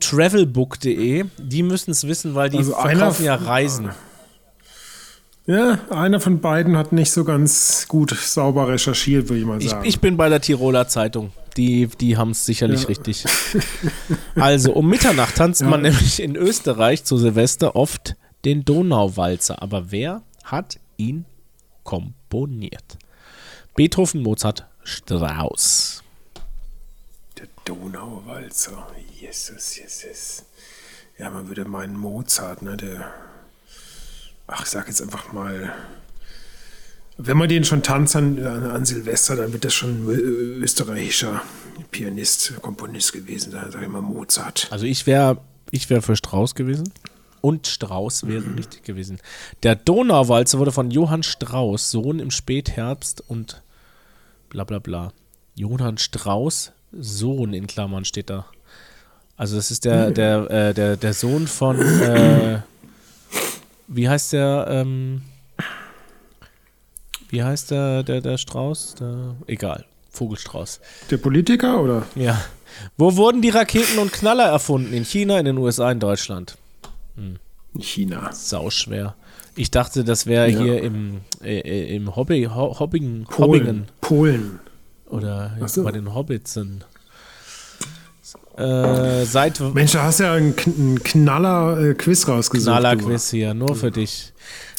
[0.00, 1.24] travelbook.de.
[1.38, 3.90] Die müssen es wissen, weil die Also verkaufen ja Reisen.
[5.46, 9.70] Ja, einer von beiden hat nicht so ganz gut sauber recherchiert, würde ich mal Ich,
[9.70, 9.86] sagen.
[9.86, 11.32] ich bin bei der Tiroler Zeitung.
[11.56, 12.88] Die, die haben es sicherlich Ja.
[12.88, 13.24] richtig.
[14.34, 19.62] Also, um Mitternacht tanzt man nämlich in Österreich zu Silvester oft den Donauwalzer.
[19.62, 21.24] Aber wer hat ihn
[21.84, 22.98] komponiert?
[23.76, 26.02] Beethoven, Mozart, Strauss.
[27.38, 28.86] Der Donauwalzer.
[29.18, 30.44] Jesus, Jesus.
[31.18, 33.10] Ja, man würde meinen Mozart, ne, der.
[34.46, 35.72] Ach, ich sag jetzt einfach mal.
[37.18, 41.40] Wenn man den schon tanzt an, an, Silvester, dann wird das schon ein ö- österreichischer
[41.90, 44.68] Pianist, Komponist gewesen sein, sag ich mal Mozart.
[44.70, 45.38] Also, ich wäre
[45.70, 46.92] ich wär für Strauss gewesen.
[47.40, 49.18] Und Strauss wäre richtig gewesen.
[49.62, 53.62] Der Donauwalzer wurde von Johann Strauss, Sohn im Spätherbst und
[54.50, 55.12] bla bla bla.
[55.54, 58.46] Johann Strauss, Sohn in Klammern steht da.
[59.36, 62.60] Also das ist der, der, äh, der, der Sohn von, äh,
[63.88, 65.22] wie heißt der, ähm,
[67.28, 68.94] wie heißt der, der, der Strauß?
[69.00, 70.80] Der, egal, Vogelstrauß.
[71.10, 72.04] Der Politiker oder?
[72.14, 72.40] Ja.
[72.96, 74.92] Wo wurden die Raketen und Knaller erfunden?
[74.92, 76.56] In China, in den USA, in Deutschland?
[77.16, 77.38] In
[77.80, 78.32] China.
[78.32, 79.14] Sauschwer.
[79.56, 80.58] Ich dachte, das wäre Ja.
[80.60, 83.38] hier im, äh, äh, im Hobby, Ho Hobbingen, Polen.
[83.60, 84.60] Hobbingen Polen.
[85.08, 85.82] oder so.
[85.84, 86.84] bei den Hobbitsen.
[88.56, 92.66] Äh, seit Mensch, da hast du ja einen, Kn- Knaller-Quiz rausgesucht.
[92.66, 92.70] du.
[92.80, 94.32] Knaller-Quiz hier, nur für dich.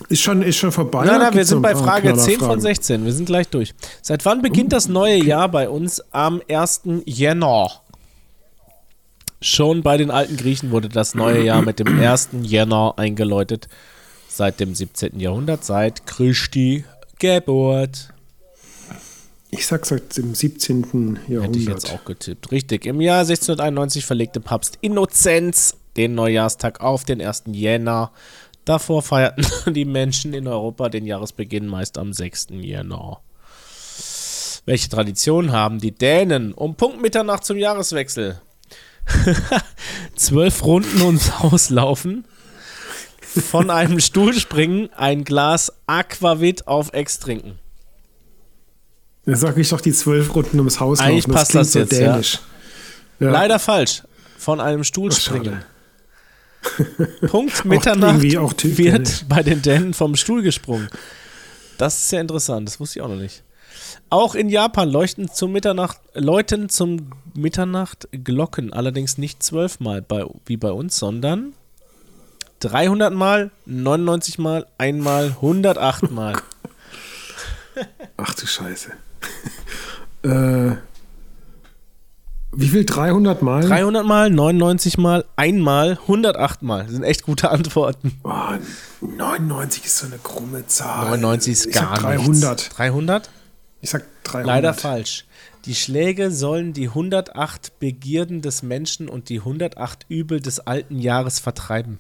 [0.09, 1.05] Ist schon, ist schon vorbei?
[1.05, 2.61] Nein, nein, wir sind bei Frage 10 von Knallerfragen?
[2.61, 3.05] 16.
[3.05, 3.73] Wir sind gleich durch.
[4.01, 6.01] Seit wann beginnt das neue Jahr bei uns?
[6.11, 6.81] Am 1.
[7.05, 7.69] Jänner.
[9.41, 12.29] Schon bei den alten Griechen wurde das neue Jahr mit dem 1.
[12.41, 13.67] Jänner eingeläutet.
[14.27, 15.19] Seit dem 17.
[15.19, 16.85] Jahrhundert, seit Christi
[17.19, 18.09] Geburt.
[19.57, 21.19] Ich sag seit dem 17.
[21.27, 21.43] Jahrhundert.
[21.47, 22.51] Hätte ich jetzt auch getippt.
[22.51, 22.85] Richtig.
[22.85, 27.45] Im Jahr 1691 verlegte Papst Innozenz den Neujahrstag auf den 1.
[27.47, 28.11] Jänner.
[28.65, 32.49] Davor feierten die Menschen in Europa den Jahresbeginn meist am 6.
[32.51, 33.21] Jänner.
[34.65, 38.39] Welche Tradition haben die Dänen um Punkt Mitternacht zum Jahreswechsel?
[40.15, 42.25] Zwölf Runden ums Haus laufen,
[43.21, 47.57] von einem Stuhl springen, ein Glas Aquavit auf Ex trinken.
[49.28, 51.34] Da sag ich doch die zwölf Runden ums Haus Eigentlich laufen.
[51.34, 52.21] passt klingt das jetzt, ja.
[53.19, 53.32] Ja.
[53.32, 54.03] Leider falsch.
[54.38, 55.63] Von einem Stuhl springen.
[57.28, 58.78] Punkt Mitternacht auch typisch.
[58.78, 60.88] wird bei den Dänen vom Stuhl gesprungen.
[61.78, 63.43] Das ist ja interessant, das wusste ich auch noch nicht.
[64.09, 70.57] Auch in Japan leuchten zum Mitternacht, läuten zum Mitternacht Glocken, allerdings nicht zwölfmal bei, wie
[70.57, 71.53] bei uns, sondern
[72.61, 76.38] 300 Mal, 99 Mal, einmal, 108 Mal.
[78.17, 78.93] Ach du Scheiße.
[80.24, 80.76] Äh,
[82.59, 82.86] wie viel?
[82.86, 83.61] 300 Mal?
[83.61, 86.84] 300 Mal, 99 Mal, einmal, 108 Mal.
[86.84, 88.20] Das sind echt gute Antworten.
[88.24, 88.32] Oh,
[89.01, 91.05] 99 ist so eine krumme Zahl.
[91.05, 92.28] 99 ist ich gar sag 300.
[92.57, 92.70] nichts.
[92.76, 93.30] 300?
[93.82, 94.47] Ich sag 300.
[94.47, 95.26] Leider falsch.
[95.65, 101.39] Die Schläge sollen die 108 Begierden des Menschen und die 108 Übel des alten Jahres
[101.39, 101.99] vertreiben.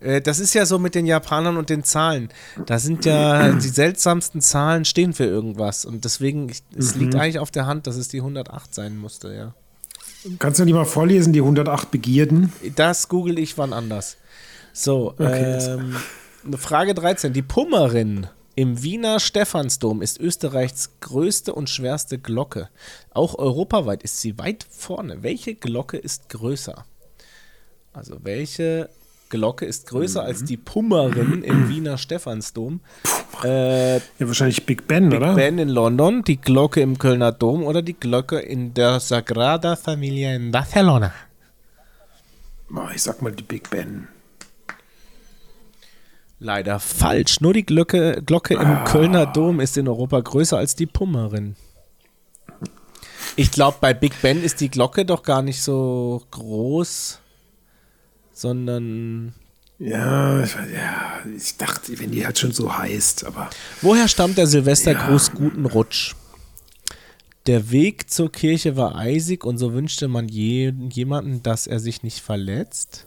[0.00, 2.28] Äh, Das ist ja so mit den Japanern und den Zahlen.
[2.66, 5.84] Da sind ja die seltsamsten Zahlen stehen für irgendwas.
[5.84, 9.54] Und deswegen, es liegt eigentlich auf der Hand, dass es die 108 sein musste, ja.
[10.38, 12.52] Kannst du die mal vorlesen, die 108 Begierden?
[12.76, 14.16] Das google ich wann anders.
[14.72, 15.58] So, Okay.
[15.60, 15.96] ähm,
[16.56, 17.32] Frage 13.
[17.32, 22.68] Die Pummerin Im Wiener Stephansdom ist Österreichs größte und schwerste Glocke.
[23.10, 25.22] Auch europaweit ist sie weit vorne.
[25.22, 26.84] Welche Glocke ist größer?
[27.92, 28.88] Also welche
[29.28, 32.80] Glocke ist größer als die Pummerin im Wiener Stephansdom?
[33.44, 35.34] Äh, Ja, wahrscheinlich Big Ben, Big oder?
[35.34, 40.34] Ben in London, die Glocke im Kölner Dom oder die Glocke in der Sagrada Familia
[40.34, 41.12] in Barcelona?
[42.74, 44.08] Oh, ich sag mal die Big Ben.
[46.38, 47.40] Leider falsch.
[47.40, 48.62] Nur die Glocke, Glocke Ah.
[48.62, 51.56] im Kölner Dom ist in Europa größer als die Pummerin.
[53.36, 57.18] Ich glaube, bei Big Ben ist die Glocke doch gar nicht so groß,
[58.32, 59.34] sondern.
[59.78, 64.46] Ja, ich, ja, ich dachte, wenn die halt schon so heißt, aber Woher stammt der
[64.46, 66.14] Silvestergruß Guten Rutsch?
[67.46, 72.04] Der Weg zur Kirche war eisig und so wünschte man je, jemanden, dass er sich
[72.04, 73.06] nicht verletzt.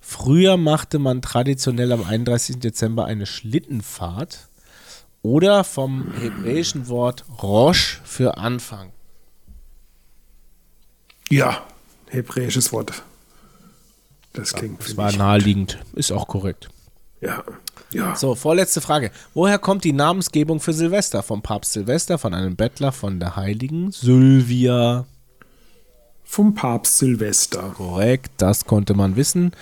[0.00, 2.58] Früher machte man traditionell am 31.
[2.58, 4.48] Dezember eine Schlittenfahrt
[5.22, 8.92] oder vom hebräischen Wort Rosh für Anfang.
[11.30, 11.66] ja,
[12.10, 13.02] hebräisches Wort.
[14.36, 16.68] Das klingt Das für war naheliegend, ist auch korrekt.
[17.20, 17.42] Ja,
[17.90, 18.14] ja.
[18.14, 19.10] So, vorletzte Frage.
[19.32, 21.22] Woher kommt die Namensgebung für Silvester?
[21.22, 25.06] Vom Papst Silvester, von einem Bettler, von der heiligen Sylvia?
[26.24, 27.72] Vom Papst Silvester.
[27.76, 29.52] Korrekt, das konnte man wissen.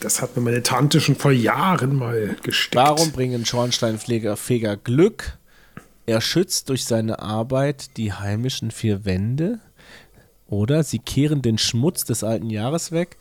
[0.00, 2.76] Das hat mir meine Tante schon vor Jahren mal gesteckt.
[2.76, 5.38] Warum bringen Schornsteinfeger Feger Glück?
[6.06, 9.58] Er schützt durch seine Arbeit die heimischen vier Wände.
[10.46, 13.16] Oder sie kehren den Schmutz des alten Jahres weg.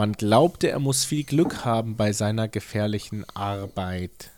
[0.00, 4.30] Man glaubte, er muss viel Glück haben bei seiner gefährlichen Arbeit.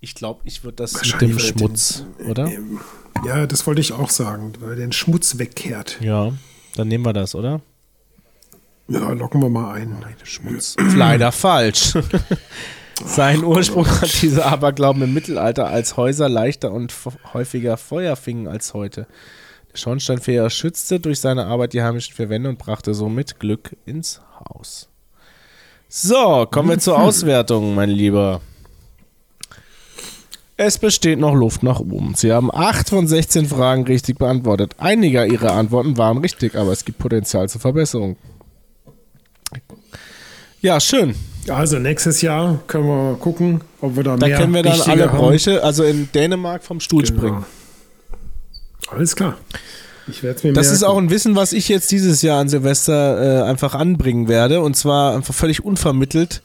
[0.00, 2.50] Ich glaube, ich würde das mit dem er den- Schmutz, oder?
[3.26, 5.98] Ja, das wollte ich auch sagen, weil den Schmutz wegkehrt.
[6.02, 6.32] Ja,
[6.76, 7.62] dann nehmen wir das, oder?
[8.88, 10.04] Ja, locken wir mal ein.
[10.22, 10.76] Schmutz.
[10.94, 11.94] Leider falsch.
[13.04, 16.92] Sein Ursprung hat dieser Aberglauben im Mittelalter, als Häuser leichter und
[17.32, 19.06] häufiger Feuer fingen als heute.
[19.72, 24.20] Der Schornsteinfeger schützte durch seine Arbeit die heimischen vier Wände und brachte somit Glück ins
[24.40, 24.88] Haus.
[25.88, 28.40] So, kommen wir zur Auswertung, mein Lieber.
[30.56, 32.14] Es besteht noch Luft nach oben.
[32.16, 34.74] Sie haben 8 von 16 Fragen richtig beantwortet.
[34.78, 38.16] Einige Ihrer Antworten waren richtig, aber es gibt Potenzial zur Verbesserung.
[40.60, 41.14] Ja, schön.
[41.48, 45.08] Also nächstes Jahr können wir gucken, ob wir da, Da mehr können wir dann alle
[45.10, 45.16] haben.
[45.18, 47.18] Bräuche, also in Dänemark vom Stuhl Genau.
[47.18, 47.44] springen.
[48.90, 49.36] Alles klar.
[50.08, 50.74] Ich werde es mir Das merken.
[50.76, 54.60] ist auch ein Wissen, was ich jetzt dieses Jahr an Silvester äh, einfach anbringen werde.
[54.60, 56.42] Und zwar einfach völlig unvermittelt.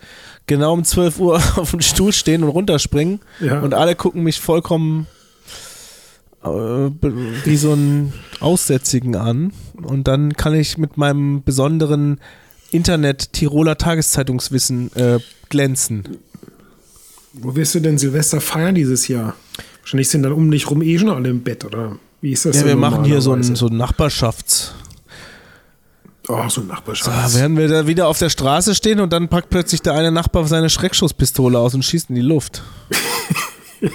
[0.47, 3.19] Genau um 12 Uhr auf dem Stuhl stehen und runterspringen.
[3.39, 3.59] Ja.
[3.61, 5.07] Und alle gucken mich vollkommen
[6.43, 9.53] äh, wie so einen Aussätzigen an.
[9.81, 12.19] Und dann kann ich mit meinem besonderen
[12.73, 15.19] Internet-Tiroler Tageszeitungswissen äh,
[15.49, 16.17] glänzen.
[17.33, 19.35] Wo wirst du denn Silvester feiern dieses Jahr?
[19.81, 21.97] Wahrscheinlich sind dann um dich rum eh schon alle im Bett, oder?
[22.21, 24.71] Wie ist das Ja, wir machen hier so ein, so ein Nachbarschafts-
[26.29, 27.35] Oh, so ein Da Nachbarschaft.
[27.35, 30.47] werden wir da wieder auf der Straße stehen und dann packt plötzlich der eine Nachbar
[30.47, 32.61] seine Schreckschusspistole aus und schießt in die Luft.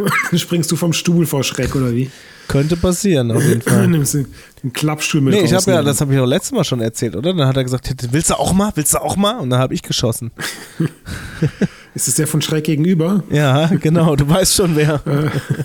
[0.36, 2.10] Springst du vom Stuhl vor Schreck, oder wie?
[2.48, 3.88] Könnte passieren, auf jeden Fall.
[3.88, 4.24] nimmst du
[4.62, 5.84] den Klappstuhl mit Nee, ich habe ja, rausnehmen.
[5.86, 7.34] das habe ich auch letztes Mal schon erzählt, oder?
[7.34, 8.70] Dann hat er gesagt, willst du auch mal?
[8.76, 9.38] Willst du auch mal?
[9.40, 10.30] Und dann habe ich geschossen.
[11.94, 13.24] Ist es der von Schreck gegenüber?
[13.30, 15.00] Ja, genau, du weißt schon wer.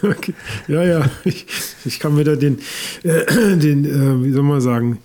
[0.01, 0.33] okay.
[0.67, 1.01] Ja, ja.
[1.25, 1.45] Ich,
[1.83, 2.59] ich kann wieder den,
[3.03, 4.99] äh, den äh, wie soll man sagen,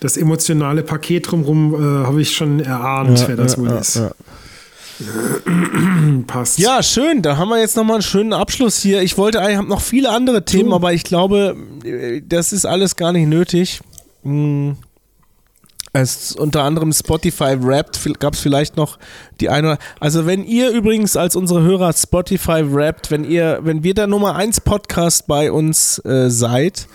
[0.00, 3.96] das emotionale Paket drumherum äh, habe ich schon erahnt, wer das wohl ist.
[3.96, 4.12] ja.
[6.26, 6.58] Passt.
[6.58, 7.22] Ja, schön.
[7.22, 9.02] Da haben wir jetzt nochmal einen schönen Abschluss hier.
[9.02, 10.76] Ich wollte eigentlich, habe noch viele andere Themen, So.
[10.76, 11.56] aber ich glaube,
[12.26, 13.80] das ist alles gar nicht nötig.
[14.22, 14.76] Hm.
[15.94, 18.98] Es unter anderem Spotify Wrapped gab es vielleicht noch
[19.40, 19.76] die eine.
[20.00, 24.34] Also wenn ihr übrigens als unsere Hörer Spotify Wrapped, wenn ihr, wenn wir der Nummer
[24.34, 26.86] 1 Podcast bei uns äh, seid,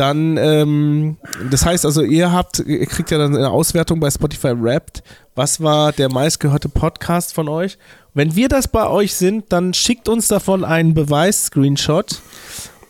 [0.00, 1.16] dann, ähm,
[1.50, 5.02] das heißt also, ihr habt, ihr kriegt ja dann eine Auswertung bei Spotify Wrapped.
[5.34, 7.76] Was war der meistgehörte Podcast von euch?
[8.14, 12.22] Wenn wir das bei euch sind, dann schickt uns davon einen Beweis-Screenshot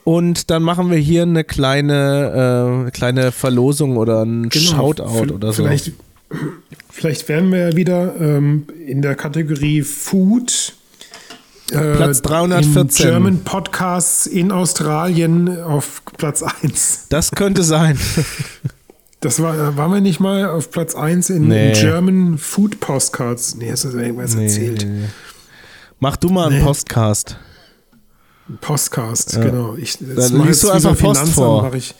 [0.04, 4.70] und dann machen wir hier eine kleine, äh, kleine Verlosung oder ein Genau.
[4.70, 5.64] Shoutout oder so.
[5.64, 5.92] vielleicht,
[6.90, 10.74] Vielleicht werden wir ja wieder ähm, in der Kategorie Food.
[11.72, 13.06] Äh, Platz 314.
[13.06, 17.06] In German Podcasts in Australien auf Platz 1.
[17.08, 17.98] Das könnte sein.
[19.20, 21.72] Das war, waren wir nicht mal auf Platz 1 in, Nee.
[21.72, 23.54] German Food Postcards?
[23.54, 24.86] Nee, hast du da irgendwas erzählt?
[25.98, 26.64] Mach du mal einen Nee.
[26.64, 27.36] Postcast.
[28.60, 29.76] Postcast, genau.
[29.76, 31.62] Ich, das Dann mach liest du einfach Post vor.
[31.64, 31.94] Mach ich,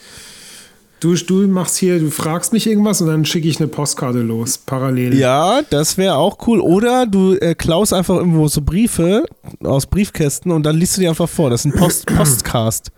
[1.00, 4.58] Du, du machst hier, du fragst mich irgendwas und dann schicke ich eine Postkarte los,
[4.58, 5.14] parallel.
[5.18, 6.60] Ja, das wäre auch cool.
[6.60, 9.24] Oder du äh, klaust einfach irgendwo so Briefe
[9.64, 11.48] aus Briefkästen und dann liest du die einfach vor.
[11.48, 12.92] Das ist ein Post Postcast.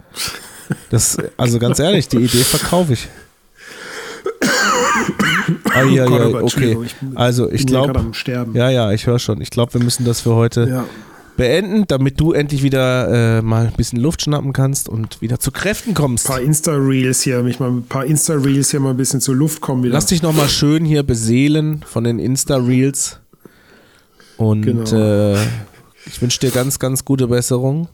[0.90, 3.08] Das, also ganz ehrlich, die Idee verkaufe ich.
[5.74, 6.76] Ah, ja, ja, okay.
[7.14, 8.54] Also ich glaube, gerade am Sterben.
[8.54, 9.40] ja, ja, ich höre schon.
[9.40, 10.84] Ich glaube, wir müssen das für heute Ja.
[11.36, 15.50] Beenden, damit du endlich wieder äh, mal ein bisschen Luft schnappen kannst und wieder zu
[15.50, 16.26] Kräften kommst.
[16.26, 19.60] Ein paar Insta-Reels hier, mich mal ein paar Insta-Reels hier mal ein bisschen zur Luft
[19.60, 19.94] kommen wieder.
[19.94, 23.18] Lass dich nochmal schön hier beseelen von den Insta-Reels.
[24.36, 24.84] Und Genau.
[25.34, 25.38] äh,
[26.06, 27.88] ich wünsche dir ganz, ganz gute Besserung.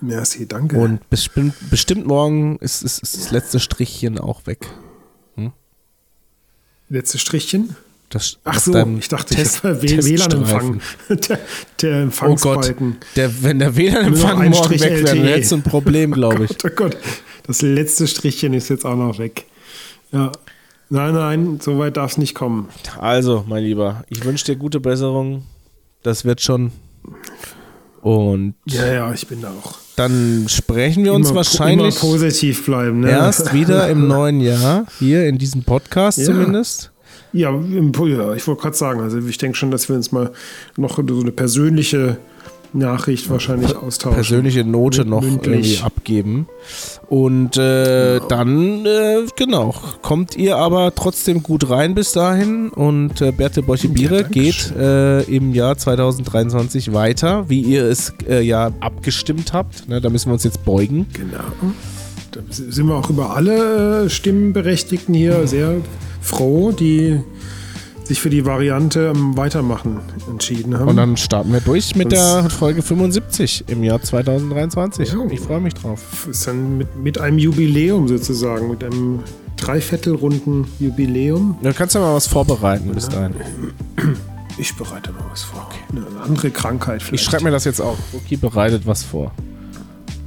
[0.00, 0.78] Merci, danke.
[0.78, 4.68] Und bestimmt, bestimmt morgen ist, ist, ist das letzte Strichchen auch weg.
[6.90, 7.76] Letztes Strichchen.
[8.10, 10.80] Das, Ach so, ich dachte, Test- ich WLAN-Empfang.
[11.10, 11.38] Der,
[11.82, 12.92] der Oh Empfangsbalken.
[12.92, 16.44] Gott, der, wenn der WLAN-Empfang morgen Strich weg wäre, dann hättest du ein Problem, glaube
[16.50, 16.56] ich.
[16.58, 16.96] Gott, oh Gott,
[17.46, 19.44] das letzte Strichchen ist jetzt auch noch weg.
[20.12, 20.32] Ja.
[20.88, 22.70] Nein, nein, so weit darf es nicht kommen.
[22.98, 25.42] Also, mein Lieber, ich wünsche dir gute Besserung.
[26.02, 26.72] Das wird schon.
[28.00, 29.74] Und Ja, ja, ich bin da auch.
[29.96, 33.00] dann sprechen wir uns Immer- wahrscheinlich immer positiv bleiben.
[33.00, 33.10] Ne?
[33.10, 36.24] erst wieder im neuen Jahr, hier in diesem Podcast Ja.
[36.26, 36.90] zumindest.
[37.32, 37.50] Ja,
[38.34, 40.32] ich wollte gerade sagen, also ich denke schon, dass wir uns mal
[40.76, 42.18] noch so eine persönliche
[42.72, 44.16] Nachricht wahrscheinlich austauschen.
[44.16, 45.46] Persönliche Note noch Mündlich.
[45.46, 46.48] irgendwie abgeben.
[47.08, 52.68] Und äh, dann, äh, genau, kommt ihr aber trotzdem gut rein bis dahin.
[52.68, 58.42] Und äh, Berthe Boche-Biere Ja, geht äh, im Jahr 2023 weiter, wie ihr es äh,
[58.42, 59.88] ja abgestimmt habt.
[59.88, 61.06] Ne, da müssen wir uns jetzt beugen.
[61.14, 61.38] Genau.
[62.32, 65.76] Da sind wir auch über alle äh, Stimmenberechtigten hier sehr
[66.28, 67.20] froh, die
[68.04, 70.00] sich für die Variante am Weitermachen
[70.30, 70.88] entschieden haben.
[70.88, 75.12] Und dann starten wir durch mit Das- der Folge 75 im Jahr 2023.
[75.12, 75.18] Ja.
[75.30, 76.26] Ich freue mich drauf.
[76.30, 79.20] ist dann mit, mit einem Jubiläum sozusagen, mit einem
[79.58, 81.58] Dreiviertelrunden Jubiläum.
[81.62, 83.34] Da kannst du mal was vorbereiten bis dahin.
[84.60, 85.68] Ich bereite mal was vor.
[85.92, 87.22] Eine andere Krankheit vielleicht.
[87.22, 87.96] Ich schreibe mir das jetzt auch.
[88.12, 89.30] Okay, bereitet was vor.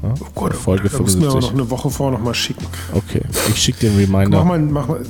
[0.02, 0.14] Ja?
[0.22, 1.42] Oh Gott, Folge da müssen wir aber 75.
[1.42, 2.66] noch eine Woche vor noch mal schicken.
[2.94, 4.46] Okay, ich schicke den Mach Reminder.
[4.46, 5.02] mal, mach mal,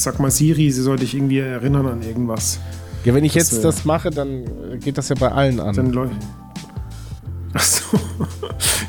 [0.00, 2.58] sag mal Siri, sie soll dich irgendwie erinnern an irgendwas.
[3.04, 5.74] Ja, wenn ich Das, jetzt das mache, dann äh, geht das ja bei allen an.
[5.74, 6.14] Dann läuft.
[7.52, 7.98] Achso.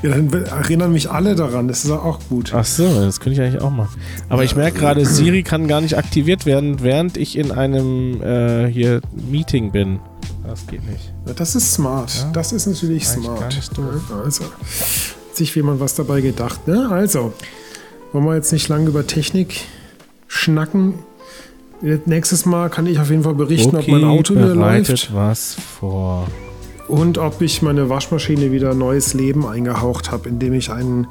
[0.04, 1.68] Ja, dann erinnern mich alle daran.
[1.68, 2.54] Das ist auch gut.
[2.54, 4.00] Ach so, das könnte ich eigentlich auch machen.
[4.30, 8.68] Aber ich merke gerade, Siri kann gar nicht aktiviert werden, während ich in einem äh,
[8.68, 10.00] hier Meeting bin.
[10.46, 11.14] Das geht nicht.
[11.28, 12.28] Ja, Das ist smart.
[12.34, 13.56] Das ist natürlich gar smart.
[13.56, 13.86] nicht doof.
[14.10, 14.52] Ja, Also, hat
[15.36, 16.68] sich jemand was dabei gedacht.
[16.68, 16.88] Ne?
[16.92, 17.34] Also,
[18.12, 19.62] wollen wir jetzt nicht lange über Technik
[20.34, 20.94] schnacken.
[22.06, 26.28] Nächstes Mal kann ich auf jeden Fall berichten, ob mein Auto wieder läuft was vor.
[26.88, 31.08] und ob ich meine Waschmaschine wieder neues Leben eingehaucht habe, indem ich einen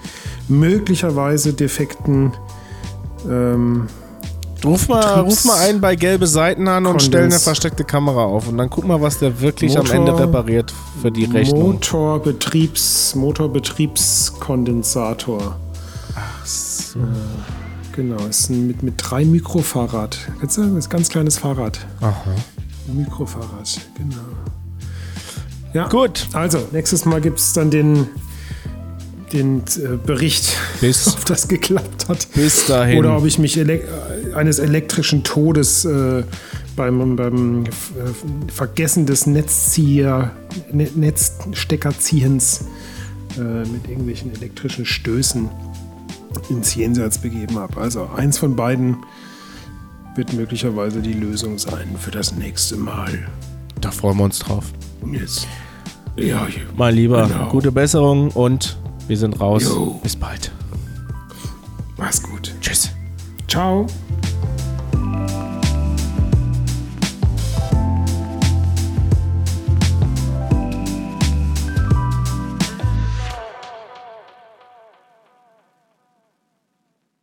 [0.49, 2.33] möglicherweise defekten
[3.29, 3.89] ähm,
[4.65, 8.25] Ruf mal, ruf mal einen bei gelbe Seiten an und Kondens- stell eine versteckte Kamera
[8.25, 8.47] auf.
[8.49, 11.73] Und dann guck mal, was der wirklich am Motor- Ende repariert für die Rechnung.
[11.73, 15.57] Motorbetriebs, Motorbetriebskondensator.
[16.15, 16.99] Ach so.
[17.95, 20.19] Genau, ist ein, mit, mit drei Mikrofahrrad.
[20.41, 21.79] Das ist ein ganz kleines Fahrrad.
[22.01, 22.35] Aha.
[22.93, 24.17] Mikrofahrrad, genau.
[25.75, 26.27] Ja, Gut.
[26.33, 28.07] Also, nächstes Mal gibt es dann den,
[29.33, 32.27] den äh, Bericht, Bis- ob das geklappt hat.
[32.35, 32.99] Bis dahin.
[32.99, 36.25] Oder ob ich mich elek äh, eines elektrischen Todes äh,
[36.77, 37.69] beim, beim äh,
[38.53, 40.33] Vergessen des Netzzieher,
[40.73, 42.65] ne Netzsteckerziehens
[43.37, 45.49] äh, mit irgendwelchen elektrischen Stößen
[46.49, 47.81] ins Jenseits begeben habe.
[47.81, 48.97] Also eins von beiden
[50.17, 53.29] wird möglicherweise die Lösung sein für das nächste Mal.
[53.81, 54.73] Da freuen wir uns drauf.
[55.11, 55.47] Jetzt.
[56.17, 57.49] Ja, Mein Lieber, Genau.
[57.49, 58.77] gute Besserung und
[59.09, 59.65] wir sind raus.
[59.65, 59.99] Jo.
[60.03, 60.51] Bis bald.
[61.97, 62.55] mach's gut.
[62.61, 62.91] Tschüss.
[63.49, 63.87] Ciao.